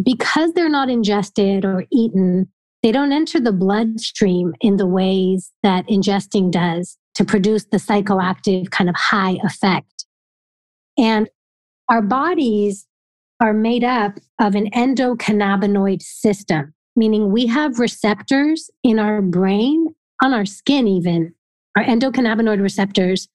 because 0.03 0.53
they're 0.53 0.69
not 0.69 0.89
ingested 0.91 1.65
or 1.65 1.85
eaten, 1.93 2.49
they 2.83 2.93
don't 2.93 3.13
enter 3.13 3.41
the 3.41 3.53
bloodstream 3.53 4.55
in 4.61 4.77
the 4.77 4.87
ways 4.87 5.53
that 5.63 5.87
ingesting 5.89 6.51
does 6.51 6.99
to 7.15 7.25
produce 7.25 7.65
the 7.65 7.79
psychoactive 7.79 8.71
kind 8.71 8.91
of 8.91 8.97
high 8.97 9.39
effect. 9.45 10.05
And 10.99 11.29
our 11.89 12.03
bodies 12.03 12.87
are 13.41 13.53
made 13.53 13.85
up 13.85 14.19
of 14.41 14.55
an 14.55 14.71
endocannabinoid 14.71 16.03
system, 16.03 16.75
meaning 16.97 17.33
we 17.33 17.47
have 17.47 17.79
receptors 17.79 18.71
in 18.83 18.99
our 18.99 19.23
brain, 19.23 19.95
on 20.23 20.33
our 20.33 20.47
skin, 20.47 20.89
even, 20.89 21.35
our 21.77 21.85
endocannabinoid 21.85 22.61
receptors, 22.61 23.29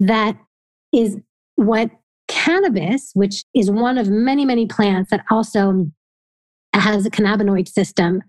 that 0.00 0.36
is 0.92 1.16
what 1.56 1.90
cannabis, 2.40 3.10
which 3.14 3.44
is 3.54 3.70
one 3.70 3.98
of 3.98 4.08
many, 4.08 4.44
many 4.44 4.66
plants 4.66 5.10
that 5.10 5.24
also 5.30 5.86
has 6.72 7.04
a 7.04 7.10
cannabinoid 7.10 7.68
system. 7.68 8.22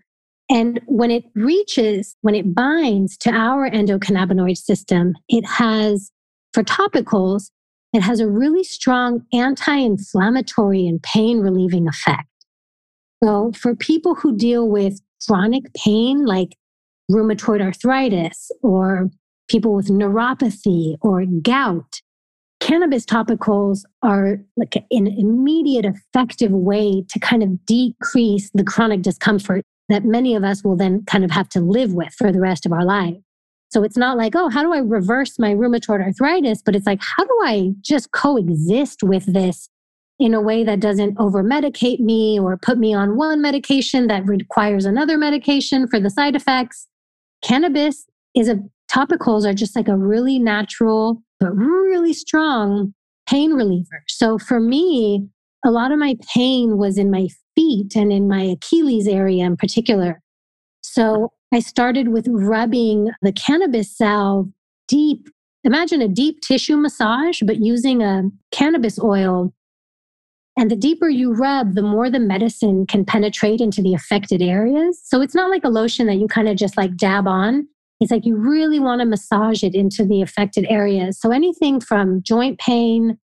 And 0.49 0.81
when 0.85 1.11
it 1.11 1.23
reaches, 1.33 2.15
when 2.21 2.35
it 2.35 2.53
binds 2.53 3.17
to 3.19 3.31
our 3.31 3.69
endocannabinoid 3.69 4.57
system, 4.57 5.13
it 5.29 5.45
has, 5.45 6.11
for 6.53 6.63
topicals, 6.63 7.51
it 7.93 8.01
has 8.01 8.19
a 8.19 8.27
really 8.27 8.63
strong 8.63 9.21
anti 9.31 9.75
inflammatory 9.75 10.85
and 10.87 11.01
pain 11.01 11.39
relieving 11.39 11.87
effect. 11.87 12.27
So, 13.23 13.51
for 13.57 13.75
people 13.75 14.15
who 14.15 14.35
deal 14.35 14.67
with 14.67 14.99
chronic 15.25 15.73
pain 15.73 16.25
like 16.25 16.57
rheumatoid 17.09 17.61
arthritis 17.61 18.51
or 18.61 19.09
people 19.47 19.73
with 19.73 19.87
neuropathy 19.87 20.97
or 21.01 21.25
gout, 21.25 22.01
cannabis 22.61 23.05
topicals 23.05 23.83
are 24.01 24.37
like 24.55 24.75
an 24.77 25.07
immediate, 25.07 25.83
effective 25.83 26.51
way 26.51 27.03
to 27.09 27.19
kind 27.19 27.43
of 27.43 27.65
decrease 27.65 28.49
the 28.53 28.63
chronic 28.63 29.01
discomfort 29.01 29.63
that 29.89 30.05
many 30.05 30.35
of 30.35 30.43
us 30.43 30.63
will 30.63 30.77
then 30.77 31.03
kind 31.05 31.25
of 31.25 31.31
have 31.31 31.49
to 31.49 31.59
live 31.59 31.93
with 31.93 32.13
for 32.13 32.31
the 32.31 32.39
rest 32.39 32.65
of 32.65 32.71
our 32.71 32.85
life. 32.85 33.17
So 33.71 33.83
it's 33.83 33.97
not 33.97 34.17
like, 34.17 34.35
oh, 34.35 34.49
how 34.49 34.63
do 34.63 34.73
I 34.73 34.77
reverse 34.77 35.39
my 35.39 35.53
rheumatoid 35.53 36.01
arthritis? 36.01 36.61
But 36.61 36.75
it's 36.75 36.85
like, 36.85 37.01
how 37.01 37.25
do 37.25 37.39
I 37.43 37.71
just 37.81 38.11
coexist 38.11 39.01
with 39.01 39.31
this 39.31 39.69
in 40.19 40.33
a 40.33 40.41
way 40.41 40.63
that 40.63 40.79
doesn't 40.79 41.17
over 41.19 41.43
medicate 41.43 41.99
me 41.99 42.39
or 42.39 42.57
put 42.57 42.77
me 42.77 42.93
on 42.93 43.17
one 43.17 43.41
medication 43.41 44.07
that 44.07 44.25
requires 44.25 44.85
another 44.85 45.17
medication 45.17 45.87
for 45.87 45.99
the 45.99 46.09
side 46.09 46.35
effects? 46.35 46.87
Cannabis 47.43 48.05
is 48.35 48.47
a 48.47 48.59
topicals 48.93 49.45
are 49.45 49.53
just 49.53 49.75
like 49.75 49.87
a 49.87 49.95
really 49.97 50.39
natural, 50.39 51.21
but 51.39 51.51
really 51.51 52.13
strong 52.13 52.93
pain 53.27 53.53
reliever. 53.53 54.03
So 54.07 54.37
for 54.37 54.59
me, 54.59 55.27
a 55.63 55.71
lot 55.71 55.91
of 55.91 55.99
my 55.99 56.17
pain 56.33 56.77
was 56.77 56.97
in 56.97 57.11
my 57.11 57.27
feet 57.55 57.95
and 57.95 58.11
in 58.11 58.27
my 58.27 58.41
Achilles 58.41 59.07
area 59.07 59.45
in 59.45 59.55
particular. 59.55 60.21
So 60.81 61.31
I 61.53 61.59
started 61.59 62.09
with 62.09 62.27
rubbing 62.29 63.11
the 63.21 63.31
cannabis 63.31 63.95
salve 63.95 64.49
deep. 64.87 65.27
Imagine 65.63 66.01
a 66.01 66.07
deep 66.07 66.41
tissue 66.41 66.75
massage, 66.77 67.41
but 67.45 67.61
using 67.61 68.01
a 68.01 68.23
cannabis 68.51 68.99
oil 68.99 69.53
And 70.57 70.69
the 70.69 70.75
deeper 70.75 71.09
you 71.09 71.33
rub, 71.33 71.75
the 71.75 71.81
more 71.81 72.09
the 72.09 72.19
medicine 72.19 72.85
can 72.85 73.05
penetrate 73.05 73.61
into 73.61 73.81
the 73.81 73.93
affected 73.93 74.41
areas. 74.41 75.01
So 75.03 75.21
it's 75.21 75.35
not 75.35 75.49
like 75.49 75.63
a 75.63 75.69
lotion 75.69 76.07
that 76.07 76.15
you 76.15 76.27
kind 76.27 76.49
of 76.49 76.57
just 76.57 76.77
like 76.77 76.97
dab 76.97 77.27
on. 77.27 77.67
It's 78.01 78.11
like 78.11 78.25
you 78.25 78.35
really 78.35 78.79
want 78.79 78.99
to 78.99 79.05
massage 79.05 79.63
it 79.63 79.75
into 79.75 80.03
the 80.03 80.21
affected 80.21 80.65
areas. 80.69 81.19
So 81.19 81.31
anything 81.31 81.79
from 81.79 82.21
joint 82.23 82.59
pain, 82.59 83.17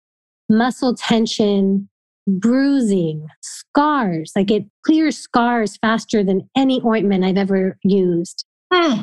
muscle 0.49 0.95
tension, 0.95 1.89
bruising, 2.29 3.27
scars, 3.43 4.33
like 4.37 4.51
it 4.51 4.65
clears 4.85 5.19
scars 5.19 5.77
faster 5.79 6.23
than 6.23 6.49
any 6.57 6.81
ointment 6.85 7.25
I've 7.25 7.39
ever 7.39 7.79
used. 7.83 8.45
Hmm. 8.73 9.01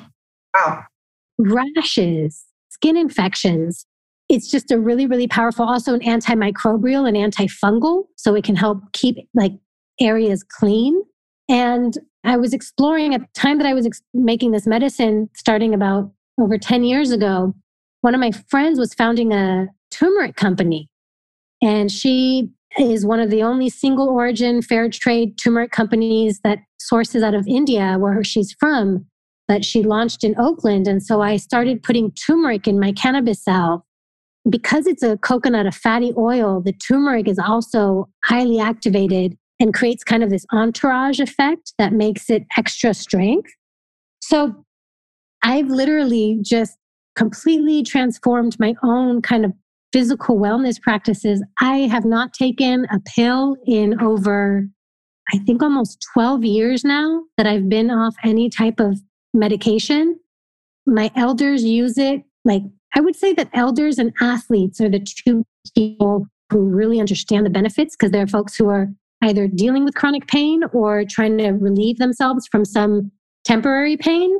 Wow. 0.55 0.83
Rashes, 1.39 2.45
skin 2.69 2.95
infections, 2.95 3.85
it's 4.29 4.49
just 4.49 4.71
a 4.71 4.79
really, 4.79 5.05
really 5.05 5.27
powerful, 5.27 5.65
also 5.65 5.93
an 5.93 5.99
antimicrobial 6.01 7.07
and 7.07 7.17
antifungal. 7.17 8.05
So 8.17 8.35
it 8.35 8.43
can 8.43 8.55
help 8.55 8.79
keep 8.93 9.17
like 9.33 9.53
areas 9.99 10.43
clean. 10.43 11.01
And 11.49 11.97
I 12.23 12.37
was 12.37 12.53
exploring 12.53 13.13
at 13.13 13.21
the 13.21 13.27
time 13.33 13.57
that 13.57 13.67
I 13.67 13.73
was 13.73 13.85
ex- 13.85 14.01
making 14.13 14.51
this 14.51 14.65
medicine, 14.65 15.29
starting 15.35 15.73
about 15.73 16.11
over 16.39 16.57
10 16.57 16.83
years 16.83 17.11
ago, 17.11 17.53
one 18.01 18.15
of 18.15 18.21
my 18.21 18.31
friends 18.49 18.79
was 18.79 18.93
founding 18.93 19.33
a 19.33 19.67
turmeric 19.91 20.35
company. 20.35 20.89
And 21.61 21.91
she 21.91 22.49
is 22.77 23.05
one 23.05 23.19
of 23.19 23.29
the 23.29 23.43
only 23.43 23.69
single 23.69 24.09
origin 24.09 24.61
fair 24.61 24.89
trade 24.89 25.37
turmeric 25.37 25.71
companies 25.71 26.39
that 26.43 26.59
sources 26.79 27.23
out 27.23 27.35
of 27.35 27.47
India, 27.47 27.97
where 27.99 28.23
she's 28.23 28.53
from, 28.59 29.05
that 29.47 29.63
she 29.63 29.83
launched 29.83 30.23
in 30.23 30.37
Oakland. 30.39 30.87
And 30.87 31.03
so 31.03 31.21
I 31.21 31.37
started 31.37 31.83
putting 31.83 32.11
turmeric 32.11 32.67
in 32.67 32.79
my 32.79 32.91
cannabis 32.91 33.43
salve 33.43 33.81
because 34.49 34.87
it's 34.87 35.03
a 35.03 35.17
coconut, 35.17 35.65
a 35.65 35.71
fatty 35.71 36.13
oil, 36.17 36.61
the 36.61 36.73
turmeric 36.73 37.27
is 37.27 37.39
also 37.39 38.09
highly 38.25 38.59
activated 38.59 39.37
and 39.63 39.73
creates 39.73 40.03
kind 40.03 40.23
of 40.23 40.29
this 40.29 40.45
entourage 40.51 41.21
effect 41.21 41.73
that 41.77 41.93
makes 41.93 42.29
it 42.29 42.43
extra 42.57 42.93
strength. 42.93 43.49
So 44.21 44.65
I've 45.41 45.69
literally 45.69 46.39
just 46.41 46.77
completely 47.15 47.81
transformed 47.81 48.59
my 48.59 48.75
own 48.83 49.21
kind 49.21 49.45
of 49.45 49.53
physical 49.93 50.37
wellness 50.37 50.81
practices. 50.81 51.41
I 51.61 51.77
have 51.77 52.03
not 52.03 52.33
taken 52.33 52.85
a 52.91 52.99
pill 53.15 53.55
in 53.65 54.01
over, 54.01 54.67
I 55.33 55.37
think, 55.37 55.63
almost 55.63 56.05
12 56.13 56.43
years 56.43 56.83
now 56.83 57.21
that 57.37 57.47
I've 57.47 57.69
been 57.69 57.89
off 57.89 58.15
any 58.21 58.49
type 58.49 58.81
of 58.81 58.99
medication. 59.33 60.19
My 60.85 61.09
elders 61.15 61.63
use 61.63 61.97
it 61.97 62.23
like 62.43 62.63
I 62.95 62.99
would 62.99 63.15
say 63.15 63.31
that 63.35 63.47
elders 63.53 63.97
and 63.97 64.11
athletes 64.19 64.81
are 64.81 64.89
the 64.89 64.99
two 64.99 65.45
people 65.73 66.27
who 66.49 66.59
really 66.59 66.99
understand 66.99 67.45
the 67.45 67.49
benefits 67.49 67.95
because 67.95 68.11
they're 68.11 68.27
folks 68.27 68.57
who 68.57 68.67
are 68.67 68.89
either 69.23 69.47
dealing 69.47 69.85
with 69.85 69.95
chronic 69.95 70.27
pain 70.27 70.63
or 70.73 71.03
trying 71.05 71.37
to 71.39 71.51
relieve 71.51 71.97
themselves 71.97 72.47
from 72.51 72.65
some 72.65 73.11
temporary 73.43 73.97
pain. 73.97 74.37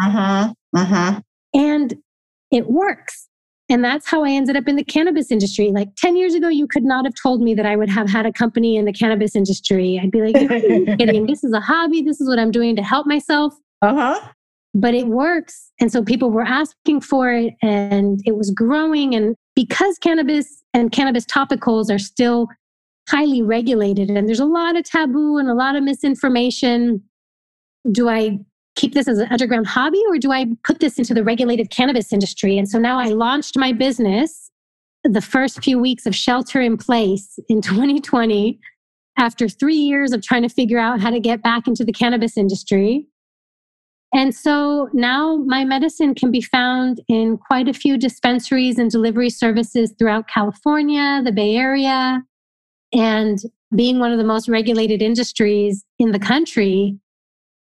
Uh-huh. 0.00 0.52
Uh-huh. 0.76 1.20
And 1.54 1.94
it 2.50 2.68
works. 2.68 3.28
And 3.70 3.82
that's 3.82 4.06
how 4.06 4.24
I 4.24 4.30
ended 4.30 4.56
up 4.56 4.68
in 4.68 4.76
the 4.76 4.84
cannabis 4.84 5.30
industry. 5.30 5.70
Like 5.72 5.88
10 5.96 6.16
years 6.16 6.34
ago, 6.34 6.48
you 6.48 6.66
could 6.66 6.84
not 6.84 7.06
have 7.06 7.14
told 7.20 7.40
me 7.40 7.54
that 7.54 7.64
I 7.64 7.76
would 7.76 7.88
have 7.88 8.10
had 8.10 8.26
a 8.26 8.32
company 8.32 8.76
in 8.76 8.84
the 8.84 8.92
cannabis 8.92 9.34
industry. 9.34 9.98
I'd 10.02 10.10
be 10.10 10.20
like, 10.20 10.34
kidding. 10.98 11.26
This 11.26 11.42
is 11.44 11.52
a 11.52 11.60
hobby. 11.60 12.02
This 12.02 12.20
is 12.20 12.28
what 12.28 12.38
I'm 12.38 12.50
doing 12.50 12.76
to 12.76 12.82
help 12.82 13.06
myself. 13.06 13.54
Uh-huh 13.80 14.20
but 14.74 14.92
it 14.92 15.06
works. 15.06 15.70
And 15.80 15.90
so 15.90 16.02
people 16.02 16.30
were 16.30 16.42
asking 16.42 17.00
for 17.00 17.32
it 17.32 17.54
and 17.62 18.20
it 18.26 18.36
was 18.36 18.50
growing. 18.50 19.14
And 19.14 19.36
because 19.54 19.98
cannabis 19.98 20.62
and 20.74 20.90
cannabis 20.90 21.24
topicals 21.24 21.94
are 21.94 21.98
still 21.98 22.48
highly 23.08 23.42
regulated 23.42 24.10
and 24.10 24.28
there's 24.28 24.40
a 24.40 24.46
lot 24.46 24.76
of 24.76 24.84
taboo 24.84 25.38
and 25.38 25.48
a 25.48 25.54
lot 25.54 25.76
of 25.76 25.82
misinformation, 25.82 27.02
do 27.92 28.08
I 28.08 28.38
keep 28.76 28.94
this 28.94 29.06
as 29.06 29.18
an 29.18 29.28
underground 29.30 29.66
hobby 29.66 30.02
or 30.08 30.18
do 30.18 30.32
I 30.32 30.46
put 30.64 30.80
this 30.80 30.98
into 30.98 31.14
the 31.14 31.22
regulated 31.22 31.70
cannabis 31.70 32.12
industry? 32.12 32.58
And 32.58 32.68
so 32.68 32.78
now 32.78 32.98
I 32.98 33.08
launched 33.08 33.56
my 33.56 33.72
business 33.72 34.50
the 35.04 35.20
first 35.20 35.62
few 35.62 35.78
weeks 35.78 36.06
of 36.06 36.14
shelter 36.14 36.60
in 36.60 36.76
place 36.76 37.38
in 37.48 37.60
2020 37.62 38.58
after 39.16 39.48
three 39.48 39.76
years 39.76 40.12
of 40.12 40.22
trying 40.22 40.42
to 40.42 40.48
figure 40.48 40.78
out 40.78 41.00
how 41.00 41.10
to 41.10 41.20
get 41.20 41.42
back 41.42 41.68
into 41.68 41.84
the 41.84 41.92
cannabis 41.92 42.36
industry. 42.36 43.06
And 44.12 44.34
so 44.34 44.88
now 44.92 45.36
my 45.44 45.64
medicine 45.64 46.14
can 46.14 46.30
be 46.30 46.40
found 46.40 47.00
in 47.08 47.36
quite 47.36 47.68
a 47.68 47.72
few 47.72 47.98
dispensaries 47.98 48.78
and 48.78 48.90
delivery 48.90 49.30
services 49.30 49.92
throughout 49.98 50.28
California, 50.28 51.20
the 51.24 51.32
Bay 51.32 51.56
Area. 51.56 52.22
And 52.94 53.38
being 53.74 53.98
one 53.98 54.12
of 54.12 54.18
the 54.18 54.24
most 54.24 54.48
regulated 54.48 55.02
industries 55.02 55.84
in 55.98 56.12
the 56.12 56.18
country, 56.18 56.98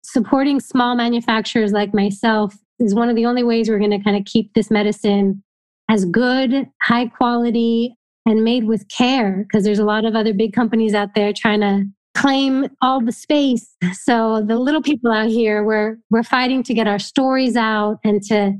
supporting 0.03 0.59
small 0.59 0.95
manufacturers 0.95 1.71
like 1.71 1.93
myself 1.93 2.55
is 2.79 2.95
one 2.95 3.09
of 3.09 3.15
the 3.15 3.25
only 3.25 3.43
ways 3.43 3.69
we're 3.69 3.79
going 3.79 3.91
to 3.91 4.03
kind 4.03 4.17
of 4.17 4.25
keep 4.25 4.53
this 4.53 4.71
medicine 4.71 5.43
as 5.89 6.05
good, 6.05 6.67
high 6.81 7.07
quality, 7.07 7.95
and 8.25 8.43
made 8.43 8.65
with 8.65 8.87
care. 8.89 9.43
Because 9.43 9.63
there's 9.63 9.79
a 9.79 9.85
lot 9.85 10.05
of 10.05 10.15
other 10.15 10.33
big 10.33 10.53
companies 10.53 10.93
out 10.93 11.09
there 11.15 11.33
trying 11.33 11.61
to 11.61 11.85
claim 12.15 12.67
all 12.81 13.01
the 13.01 13.11
space. 13.11 13.75
So 13.93 14.43
the 14.45 14.57
little 14.57 14.81
people 14.81 15.11
out 15.11 15.29
here, 15.29 15.63
we're 15.63 15.97
we're 16.09 16.23
fighting 16.23 16.63
to 16.63 16.73
get 16.73 16.87
our 16.87 16.99
stories 16.99 17.55
out 17.55 17.97
and 18.03 18.21
to 18.23 18.53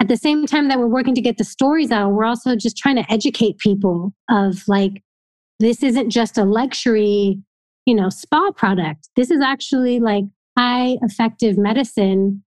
at 0.00 0.08
the 0.08 0.16
same 0.16 0.46
time 0.46 0.68
that 0.68 0.78
we're 0.78 0.86
working 0.86 1.14
to 1.14 1.20
get 1.20 1.38
the 1.38 1.44
stories 1.44 1.90
out, 1.90 2.12
we're 2.12 2.24
also 2.24 2.56
just 2.56 2.76
trying 2.76 2.96
to 2.96 3.12
educate 3.12 3.58
people 3.58 4.12
of 4.28 4.62
like 4.66 5.02
this 5.60 5.82
isn't 5.82 6.10
just 6.10 6.38
a 6.38 6.44
luxury, 6.44 7.38
you 7.86 7.94
know, 7.94 8.08
spa 8.08 8.50
product. 8.52 9.08
This 9.16 9.30
is 9.30 9.40
actually 9.40 10.00
like 10.00 10.24
high 10.56 10.96
effective 11.02 11.56
medicine 11.58 12.42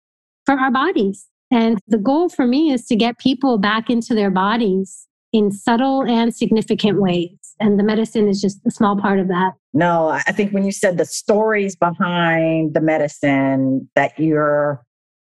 for 0.45 0.55
our 0.55 0.71
bodies. 0.71 1.27
And 1.51 1.79
the 1.87 1.97
goal 1.97 2.29
for 2.29 2.45
me 2.45 2.71
is 2.71 2.85
to 2.87 2.95
get 2.95 3.17
people 3.19 3.57
back 3.57 3.89
into 3.89 4.13
their 4.13 4.29
bodies 4.29 5.07
in 5.31 5.51
subtle 5.51 6.03
and 6.03 6.35
significant 6.35 7.01
ways. 7.01 7.37
And 7.59 7.79
the 7.79 7.83
medicine 7.83 8.27
is 8.27 8.41
just 8.41 8.59
a 8.65 8.71
small 8.71 8.99
part 8.99 9.19
of 9.19 9.27
that. 9.29 9.53
No, 9.73 10.09
I 10.09 10.31
think 10.31 10.51
when 10.51 10.65
you 10.65 10.71
said 10.71 10.97
the 10.97 11.05
stories 11.05 11.75
behind 11.75 12.73
the 12.73 12.81
medicine 12.81 13.89
that 13.95 14.17
you're 14.19 14.83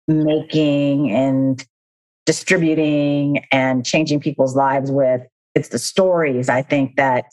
making 0.09 1.11
and 1.11 1.64
distributing 2.26 3.44
and 3.50 3.85
changing 3.85 4.20
people's 4.20 4.54
lives 4.54 4.90
with, 4.90 5.22
it's 5.54 5.68
the 5.68 5.78
stories 5.78 6.48
I 6.48 6.62
think 6.62 6.96
that 6.96 7.24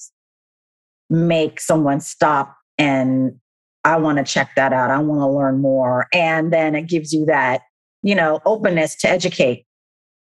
make 1.10 1.60
someone 1.60 2.00
stop 2.02 2.56
and 2.78 3.40
I 3.84 3.96
want 3.98 4.18
to 4.18 4.24
check 4.24 4.52
that 4.56 4.74
out. 4.74 4.92
I 4.92 5.00
want 5.00 5.22
to 5.22 5.28
learn 5.28 5.62
more. 5.62 6.08
And 6.14 6.52
then 6.52 6.76
it 6.76 6.88
gives 6.88 7.14
you 7.14 7.26
that, 7.26 7.62
you 8.04 8.16
know, 8.16 8.42
openness 8.46 8.96
to 8.98 9.10
educate 9.10 9.66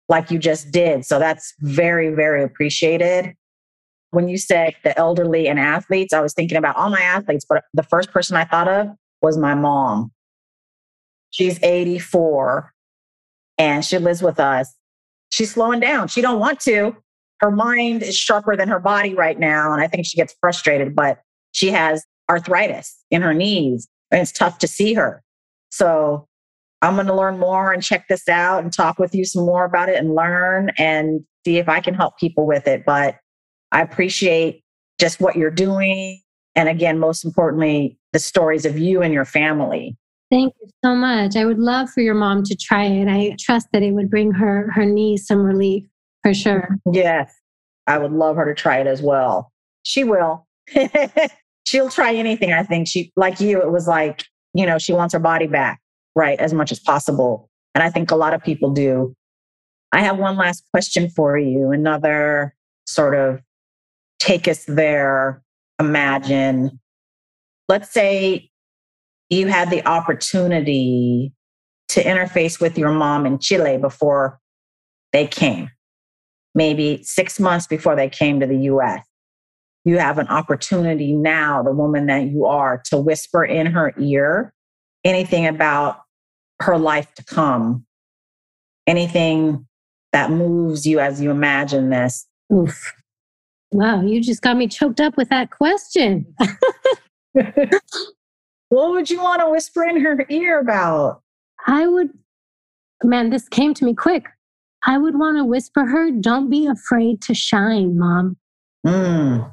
like 0.07 0.31
you 0.31 0.39
just 0.39 0.71
did. 0.71 1.05
So 1.05 1.19
that's 1.19 1.53
very, 1.60 2.13
very 2.13 2.43
appreciated. 2.43 3.34
When 4.12 4.27
you 4.27 4.38
said 4.38 4.75
the 4.84 4.97
elderly 4.97 5.47
and 5.47 5.60
athletes, 5.60 6.13
I 6.13 6.21
was 6.21 6.34
thinking 6.34 6.57
about 6.57 6.75
all 6.75 6.89
my 6.89 7.01
athletes, 7.01 7.45
but 7.47 7.63
the 7.73 7.84
first 7.84 8.12
person 8.12 8.36
I 8.36 8.45
thought 8.45 8.67
of 8.67 8.88
was 9.21 9.38
my 9.38 9.55
mom. 9.55 10.12
She's 11.29 11.62
84 11.63 12.73
and 13.57 13.86
she 13.86 13.97
lives 13.97 14.21
with 14.21 14.39
us. 14.39 14.73
She's 15.31 15.51
slowing 15.51 15.79
down. 15.79 16.10
She 16.10 16.21
don't 16.21 16.39
want 16.39 16.60
to. 16.62 16.95
Her 17.41 17.51
mind 17.51 18.04
is 18.04 18.15
sharper 18.15 18.56
than 18.56 18.69
her 18.69 18.80
body 18.80 19.15
right 19.15 19.39
now. 19.39 19.73
And 19.73 19.82
I 19.82 19.88
think 19.88 20.06
she 20.06 20.15
gets 20.15 20.36
frustrated, 20.39 20.95
but 20.95 21.19
she 21.51 21.69
has 21.69 22.06
arthritis 22.30 23.04
in 23.10 23.21
her 23.23 23.34
knees 23.34 23.88
and 24.12 24.21
it's 24.21 24.32
tough 24.32 24.60
to 24.60 24.67
see 24.67 24.93
her. 24.93 25.23
So 25.71 26.27
I'm 26.82 26.95
going 26.95 27.08
to 27.08 27.15
learn 27.15 27.39
more 27.39 27.71
and 27.71 27.82
check 27.82 28.08
this 28.08 28.30
out 28.30 28.63
and 28.63 28.71
talk 28.71 28.99
with 28.99 29.15
you 29.15 29.25
some 29.25 29.45
more 29.45 29.65
about 29.65 29.89
it 29.89 29.97
and 29.97 30.15
learn 30.15 30.71
and 30.77 31.21
see 31.45 31.58
if 31.58 31.67
I 31.67 31.80
can 31.80 31.93
help 31.93 32.17
people 32.19 32.45
with 32.45 32.67
it. 32.67 32.84
But 32.86 33.17
I 33.71 33.82
appreciate 33.82 34.63
just 34.99 35.19
what 35.19 35.36
you're 35.36 35.49
doing. 35.49 36.21
And 36.56 36.69
again, 36.69 36.99
most 36.99 37.23
importantly, 37.25 37.97
the 38.13 38.19
stories 38.19 38.65
of 38.65 38.77
you 38.77 39.01
and 39.01 39.13
your 39.13 39.25
family. 39.25 39.97
Thank 40.30 40.54
you 40.62 40.69
so 40.84 40.95
much. 40.95 41.36
I 41.36 41.45
would 41.45 41.60
love 41.60 41.89
for 41.89 42.01
your 42.01 42.13
mom 42.13 42.43
to 42.43 42.56
try 42.56 42.86
it. 42.86 43.08
I 43.08 43.36
trust 43.39 43.67
that 43.73 43.84
it 43.84 43.91
would 43.91 44.10
bring 44.10 44.32
her 44.32 44.69
her 44.73 44.86
knees 44.86 45.27
some 45.27 45.39
relief 45.39 45.84
for 46.23 46.34
sure. 46.34 46.77
Yes. 46.91 47.34
I 47.88 47.97
would 47.97 48.12
love 48.12 48.36
her 48.36 48.45
to 48.45 48.53
try 48.53 48.79
it 48.79 48.88
as 48.88 49.01
well. 49.01 49.51
She 49.84 50.03
will. 50.03 50.47
She'll 51.65 51.89
try 51.89 52.13
anything, 52.13 52.53
I 52.53 52.63
think. 52.63 52.88
She 52.88 53.12
like 53.15 53.39
you, 53.39 53.62
it 53.62 53.71
was 53.71 53.88
like, 53.88 54.25
you 54.53 54.65
know, 54.65 54.77
she 54.77 54.93
wants 54.93 55.13
her 55.13 55.19
body 55.19 55.47
back 55.47 55.79
right 56.15 56.39
as 56.39 56.53
much 56.53 56.71
as 56.71 56.79
possible. 56.79 57.49
And 57.73 57.84
I 57.84 57.89
think 57.89 58.12
a 58.12 58.15
lot 58.15 58.34
of 58.34 58.43
people 58.43 58.71
do. 58.71 59.15
I 59.91 60.01
have 60.01 60.17
one 60.17 60.38
last 60.38 60.63
question 60.71 61.10
for 61.10 61.38
you. 61.38 61.71
Another 61.71 62.55
sort 62.86 63.15
of 63.15 63.41
take 64.19 64.47
us 64.47 64.65
there. 64.65 65.41
Imagine, 65.79 66.79
let's 67.67 67.91
say 67.91 68.49
you 69.29 69.47
had 69.47 69.69
the 69.69 69.86
opportunity 69.88 71.34
to 71.89 72.03
interface 72.03 72.62
with 72.62 72.77
your 72.77 72.91
mom 72.91 73.25
in 73.25 73.39
Chile 73.39 73.77
before 73.77 74.39
they 75.12 75.27
came, 75.27 75.69
maybe 76.53 77.01
six 77.03 77.39
months 77.39 77.67
before 77.67 77.95
they 77.95 78.09
came 78.09 78.39
to 78.39 78.45
the 78.45 78.57
US. 78.57 79.03
you 79.83 79.97
have 79.97 80.19
an 80.19 80.27
opportunity 80.27 81.13
now, 81.13 81.63
the 81.63 81.71
woman 81.71 82.05
that 82.07 82.27
you 82.27 82.45
are, 82.45 82.81
to 82.85 82.97
whisper 82.97 83.43
in 83.43 83.65
her 83.67 83.93
ear 83.97 84.53
anything 85.03 85.47
about 85.47 86.01
her 86.61 86.77
life 86.77 87.13
to 87.15 87.23
come, 87.23 87.85
anything 88.87 89.67
that 90.13 90.31
moves 90.31 90.85
you 90.85 90.99
as 90.99 91.21
you 91.21 91.31
imagine 91.31 91.89
this. 91.89 92.27
Oof. 92.53 92.93
Wow, 93.71 94.01
you 94.01 94.21
just 94.21 94.41
got 94.41 94.57
me 94.57 94.67
choked 94.67 94.99
up 94.99 95.15
with 95.15 95.29
that 95.29 95.49
question. 95.51 96.25
what 97.31 98.91
would 98.91 99.09
you 99.09 99.21
want 99.21 99.41
to 99.41 99.49
whisper 99.49 99.83
in 99.83 100.01
her 100.01 100.25
ear 100.29 100.59
about? 100.59 101.21
I 101.65 101.87
would, 101.87 102.09
man, 103.03 103.29
this 103.29 103.47
came 103.47 103.73
to 103.75 103.85
me 103.85 103.93
quick. 103.93 104.25
I 104.86 104.98
would 104.98 105.17
want 105.17 105.38
to 105.38 105.46
whisper 105.46 105.86
her, 105.86 106.12
don't 106.12 106.50
be 106.50 106.67
afraid 106.67 107.22
to 107.24 107.34
shine, 107.34 107.98
mom. 107.98 108.38
Mm. 108.86 109.52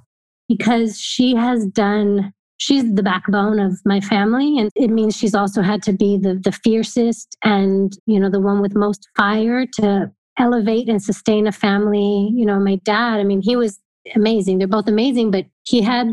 Because 0.49 0.99
she 0.99 1.35
has 1.35 1.67
done, 1.67 2.33
she's 2.57 2.95
the 2.95 3.03
backbone 3.03 3.59
of 3.59 3.79
my 3.85 4.01
family. 4.01 4.59
And 4.59 4.71
it 4.75 4.88
means 4.88 5.17
she's 5.17 5.35
also 5.35 5.61
had 5.61 5.83
to 5.85 5.93
be 5.93 6.17
the, 6.17 6.35
the 6.35 6.53
fiercest 6.53 7.37
and, 7.45 7.93
you 8.07 8.19
know, 8.19 8.31
the 8.31 8.41
one 8.41 8.62
with 8.62 8.75
most 8.75 9.09
fire 9.17 9.67
to 9.75 10.11
elevate 10.38 10.88
and 10.88 11.03
sustain 11.03 11.47
a 11.47 11.53
family. 11.53 12.31
You 12.35 12.47
know, 12.47 12.59
my 12.59 12.77
dad, 12.77 13.21
I 13.21 13.25
mean, 13.25 13.43
he 13.43 13.57
was 13.57 13.79
amazing. 14.14 14.59
They're 14.59 14.69
both 14.69 14.88
amazing, 14.88 15.31
but 15.31 15.45
he 15.64 15.83
had 15.83 16.12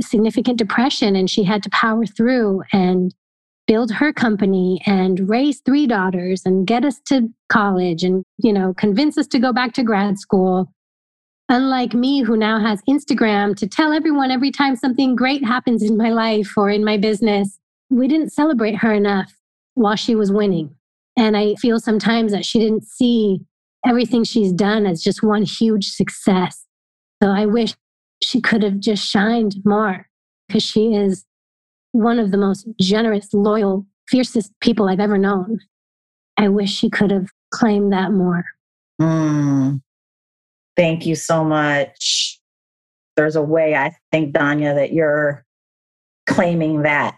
significant 0.00 0.58
depression 0.58 1.14
and 1.14 1.30
she 1.30 1.44
had 1.44 1.62
to 1.62 1.70
power 1.70 2.06
through 2.06 2.62
and 2.72 3.14
build 3.66 3.90
her 3.90 4.12
company 4.12 4.80
and 4.86 5.28
raise 5.28 5.60
three 5.60 5.86
daughters 5.86 6.42
and 6.44 6.66
get 6.66 6.84
us 6.84 7.00
to 7.06 7.28
college 7.48 8.02
and, 8.02 8.24
you 8.38 8.52
know, 8.52 8.72
convince 8.74 9.18
us 9.18 9.26
to 9.28 9.38
go 9.38 9.52
back 9.52 9.72
to 9.74 9.82
grad 9.82 10.18
school. 10.18 10.72
Unlike 11.48 11.94
me, 11.94 12.22
who 12.22 12.36
now 12.36 12.58
has 12.58 12.82
Instagram 12.88 13.56
to 13.56 13.68
tell 13.68 13.92
everyone 13.92 14.30
every 14.30 14.50
time 14.50 14.74
something 14.76 15.14
great 15.14 15.44
happens 15.44 15.82
in 15.82 15.96
my 15.96 16.10
life 16.10 16.52
or 16.56 16.70
in 16.70 16.84
my 16.84 16.96
business, 16.96 17.58
we 17.90 18.08
didn't 18.08 18.32
celebrate 18.32 18.76
her 18.76 18.92
enough 18.92 19.32
while 19.74 19.96
she 19.96 20.14
was 20.14 20.32
winning. 20.32 20.74
And 21.16 21.36
I 21.36 21.54
feel 21.56 21.78
sometimes 21.78 22.32
that 22.32 22.44
she 22.44 22.58
didn't 22.58 22.84
see 22.84 23.40
everything 23.86 24.24
she's 24.24 24.52
done 24.52 24.86
as 24.86 25.02
just 25.02 25.22
one 25.22 25.42
huge 25.42 25.90
success. 25.90 26.64
So 27.22 27.30
I 27.30 27.46
wish 27.46 27.74
she 28.22 28.40
could 28.40 28.62
have 28.62 28.80
just 28.80 29.08
shined 29.08 29.56
more 29.64 30.08
because 30.48 30.62
she 30.62 30.94
is 30.94 31.25
one 31.96 32.18
of 32.18 32.30
the 32.30 32.36
most 32.36 32.66
generous, 32.78 33.32
loyal, 33.32 33.86
fiercest 34.08 34.52
people 34.60 34.88
I've 34.88 35.00
ever 35.00 35.18
known. 35.18 35.58
I 36.36 36.48
wish 36.48 36.70
she 36.70 36.90
could 36.90 37.10
have 37.10 37.28
claimed 37.50 37.92
that 37.92 38.12
more. 38.12 38.44
Mm. 39.00 39.80
Thank 40.76 41.06
you 41.06 41.14
so 41.14 41.42
much. 41.42 42.38
There's 43.16 43.36
a 43.36 43.42
way 43.42 43.74
I 43.74 43.96
think, 44.12 44.34
Dania, 44.34 44.74
that 44.74 44.92
you're 44.92 45.44
claiming 46.26 46.82
that 46.82 47.16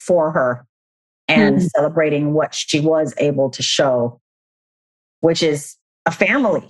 for 0.00 0.30
her 0.30 0.66
and 1.26 1.58
mm. 1.58 1.68
celebrating 1.70 2.34
what 2.34 2.54
she 2.54 2.80
was 2.80 3.14
able 3.16 3.48
to 3.50 3.62
show, 3.62 4.20
which 5.20 5.42
is 5.42 5.76
a 6.04 6.10
family, 6.10 6.68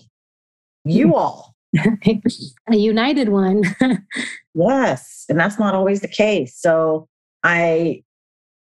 you 0.84 1.08
mm. 1.08 1.14
all. 1.14 1.54
a 1.76 2.76
united 2.76 3.28
one. 3.28 3.62
yes. 4.54 5.24
And 5.28 5.38
that's 5.38 5.58
not 5.58 5.74
always 5.74 6.00
the 6.00 6.08
case. 6.08 6.56
So 6.58 7.08
I 7.42 8.02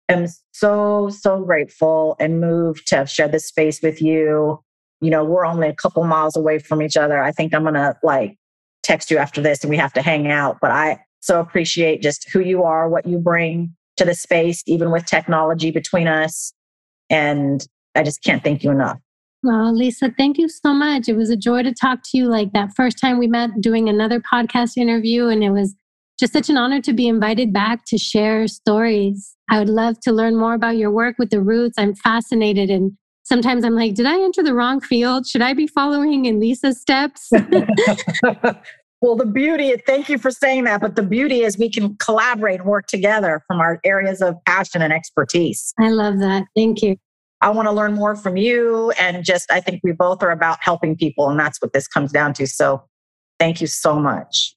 am 0.08 0.26
so, 0.52 1.10
so 1.10 1.44
grateful 1.44 2.16
and 2.18 2.40
moved 2.40 2.86
to 2.88 2.96
have 2.96 3.10
shared 3.10 3.32
this 3.32 3.46
space 3.46 3.82
with 3.82 4.00
you. 4.00 4.60
You 5.00 5.10
know, 5.10 5.24
we're 5.24 5.46
only 5.46 5.68
a 5.68 5.74
couple 5.74 6.02
miles 6.04 6.36
away 6.36 6.58
from 6.58 6.82
each 6.82 6.96
other. 6.96 7.22
I 7.22 7.32
think 7.32 7.54
I'm 7.54 7.62
going 7.62 7.74
to 7.74 7.96
like 8.02 8.36
text 8.82 9.10
you 9.10 9.18
after 9.18 9.40
this 9.40 9.62
and 9.62 9.70
we 9.70 9.76
have 9.76 9.92
to 9.92 10.02
hang 10.02 10.28
out. 10.28 10.58
But 10.60 10.70
I 10.70 11.00
so 11.20 11.40
appreciate 11.40 12.02
just 12.02 12.28
who 12.30 12.40
you 12.40 12.62
are, 12.62 12.88
what 12.88 13.06
you 13.06 13.18
bring 13.18 13.74
to 13.96 14.04
the 14.04 14.14
space, 14.14 14.62
even 14.66 14.90
with 14.90 15.04
technology 15.04 15.70
between 15.70 16.08
us. 16.08 16.52
And 17.10 17.66
I 17.94 18.02
just 18.02 18.22
can't 18.22 18.42
thank 18.42 18.62
you 18.62 18.70
enough. 18.70 18.98
Well, 19.42 19.72
Lisa, 19.72 20.12
thank 20.16 20.36
you 20.36 20.48
so 20.48 20.72
much. 20.74 21.08
It 21.08 21.16
was 21.16 21.30
a 21.30 21.36
joy 21.36 21.62
to 21.62 21.72
talk 21.72 22.00
to 22.10 22.18
you 22.18 22.28
like 22.28 22.52
that 22.52 22.70
first 22.76 23.00
time 23.00 23.18
we 23.18 23.28
met 23.28 23.50
doing 23.60 23.88
another 23.88 24.20
podcast 24.20 24.76
interview. 24.76 25.28
And 25.28 25.44
it 25.44 25.50
was 25.50 25.74
just 26.18 26.32
such 26.32 26.50
an 26.50 26.56
honor 26.56 26.80
to 26.82 26.92
be 26.92 27.06
invited 27.06 27.52
back 27.52 27.84
to 27.86 27.98
share 27.98 28.48
stories. 28.48 29.36
I 29.48 29.58
would 29.58 29.68
love 29.68 30.00
to 30.00 30.12
learn 30.12 30.36
more 30.36 30.54
about 30.54 30.76
your 30.76 30.90
work 30.90 31.16
with 31.18 31.30
the 31.30 31.40
Roots. 31.40 31.78
I'm 31.78 31.94
fascinated 31.94 32.70
and 32.70 32.92
sometimes 33.22 33.64
I'm 33.64 33.74
like, 33.74 33.94
did 33.94 34.06
I 34.06 34.20
enter 34.20 34.42
the 34.42 34.54
wrong 34.54 34.80
field? 34.80 35.26
Should 35.26 35.42
I 35.42 35.52
be 35.52 35.66
following 35.66 36.24
in 36.24 36.40
Lisa's 36.40 36.80
steps? 36.80 37.30
well, 39.00 39.16
the 39.16 39.26
beauty, 39.26 39.74
thank 39.86 40.08
you 40.08 40.18
for 40.18 40.30
saying 40.30 40.64
that, 40.64 40.80
but 40.80 40.96
the 40.96 41.02
beauty 41.02 41.42
is 41.42 41.56
we 41.56 41.70
can 41.70 41.96
collaborate 41.96 42.60
and 42.60 42.68
work 42.68 42.86
together 42.86 43.42
from 43.46 43.60
our 43.60 43.78
areas 43.84 44.20
of 44.20 44.34
passion 44.44 44.82
and 44.82 44.92
expertise. 44.92 45.72
I 45.78 45.90
love 45.90 46.18
that. 46.18 46.44
Thank 46.56 46.82
you. 46.82 46.96
I 47.40 47.50
want 47.50 47.68
to 47.68 47.72
learn 47.72 47.94
more 47.94 48.16
from 48.16 48.36
you. 48.36 48.90
And 48.98 49.24
just, 49.24 49.52
I 49.52 49.60
think 49.60 49.80
we 49.84 49.92
both 49.92 50.22
are 50.24 50.30
about 50.30 50.58
helping 50.60 50.96
people. 50.96 51.28
And 51.28 51.38
that's 51.38 51.62
what 51.62 51.72
this 51.72 51.86
comes 51.86 52.10
down 52.10 52.32
to. 52.34 52.46
So 52.48 52.82
thank 53.38 53.60
you 53.60 53.68
so 53.68 54.00
much. 54.00 54.56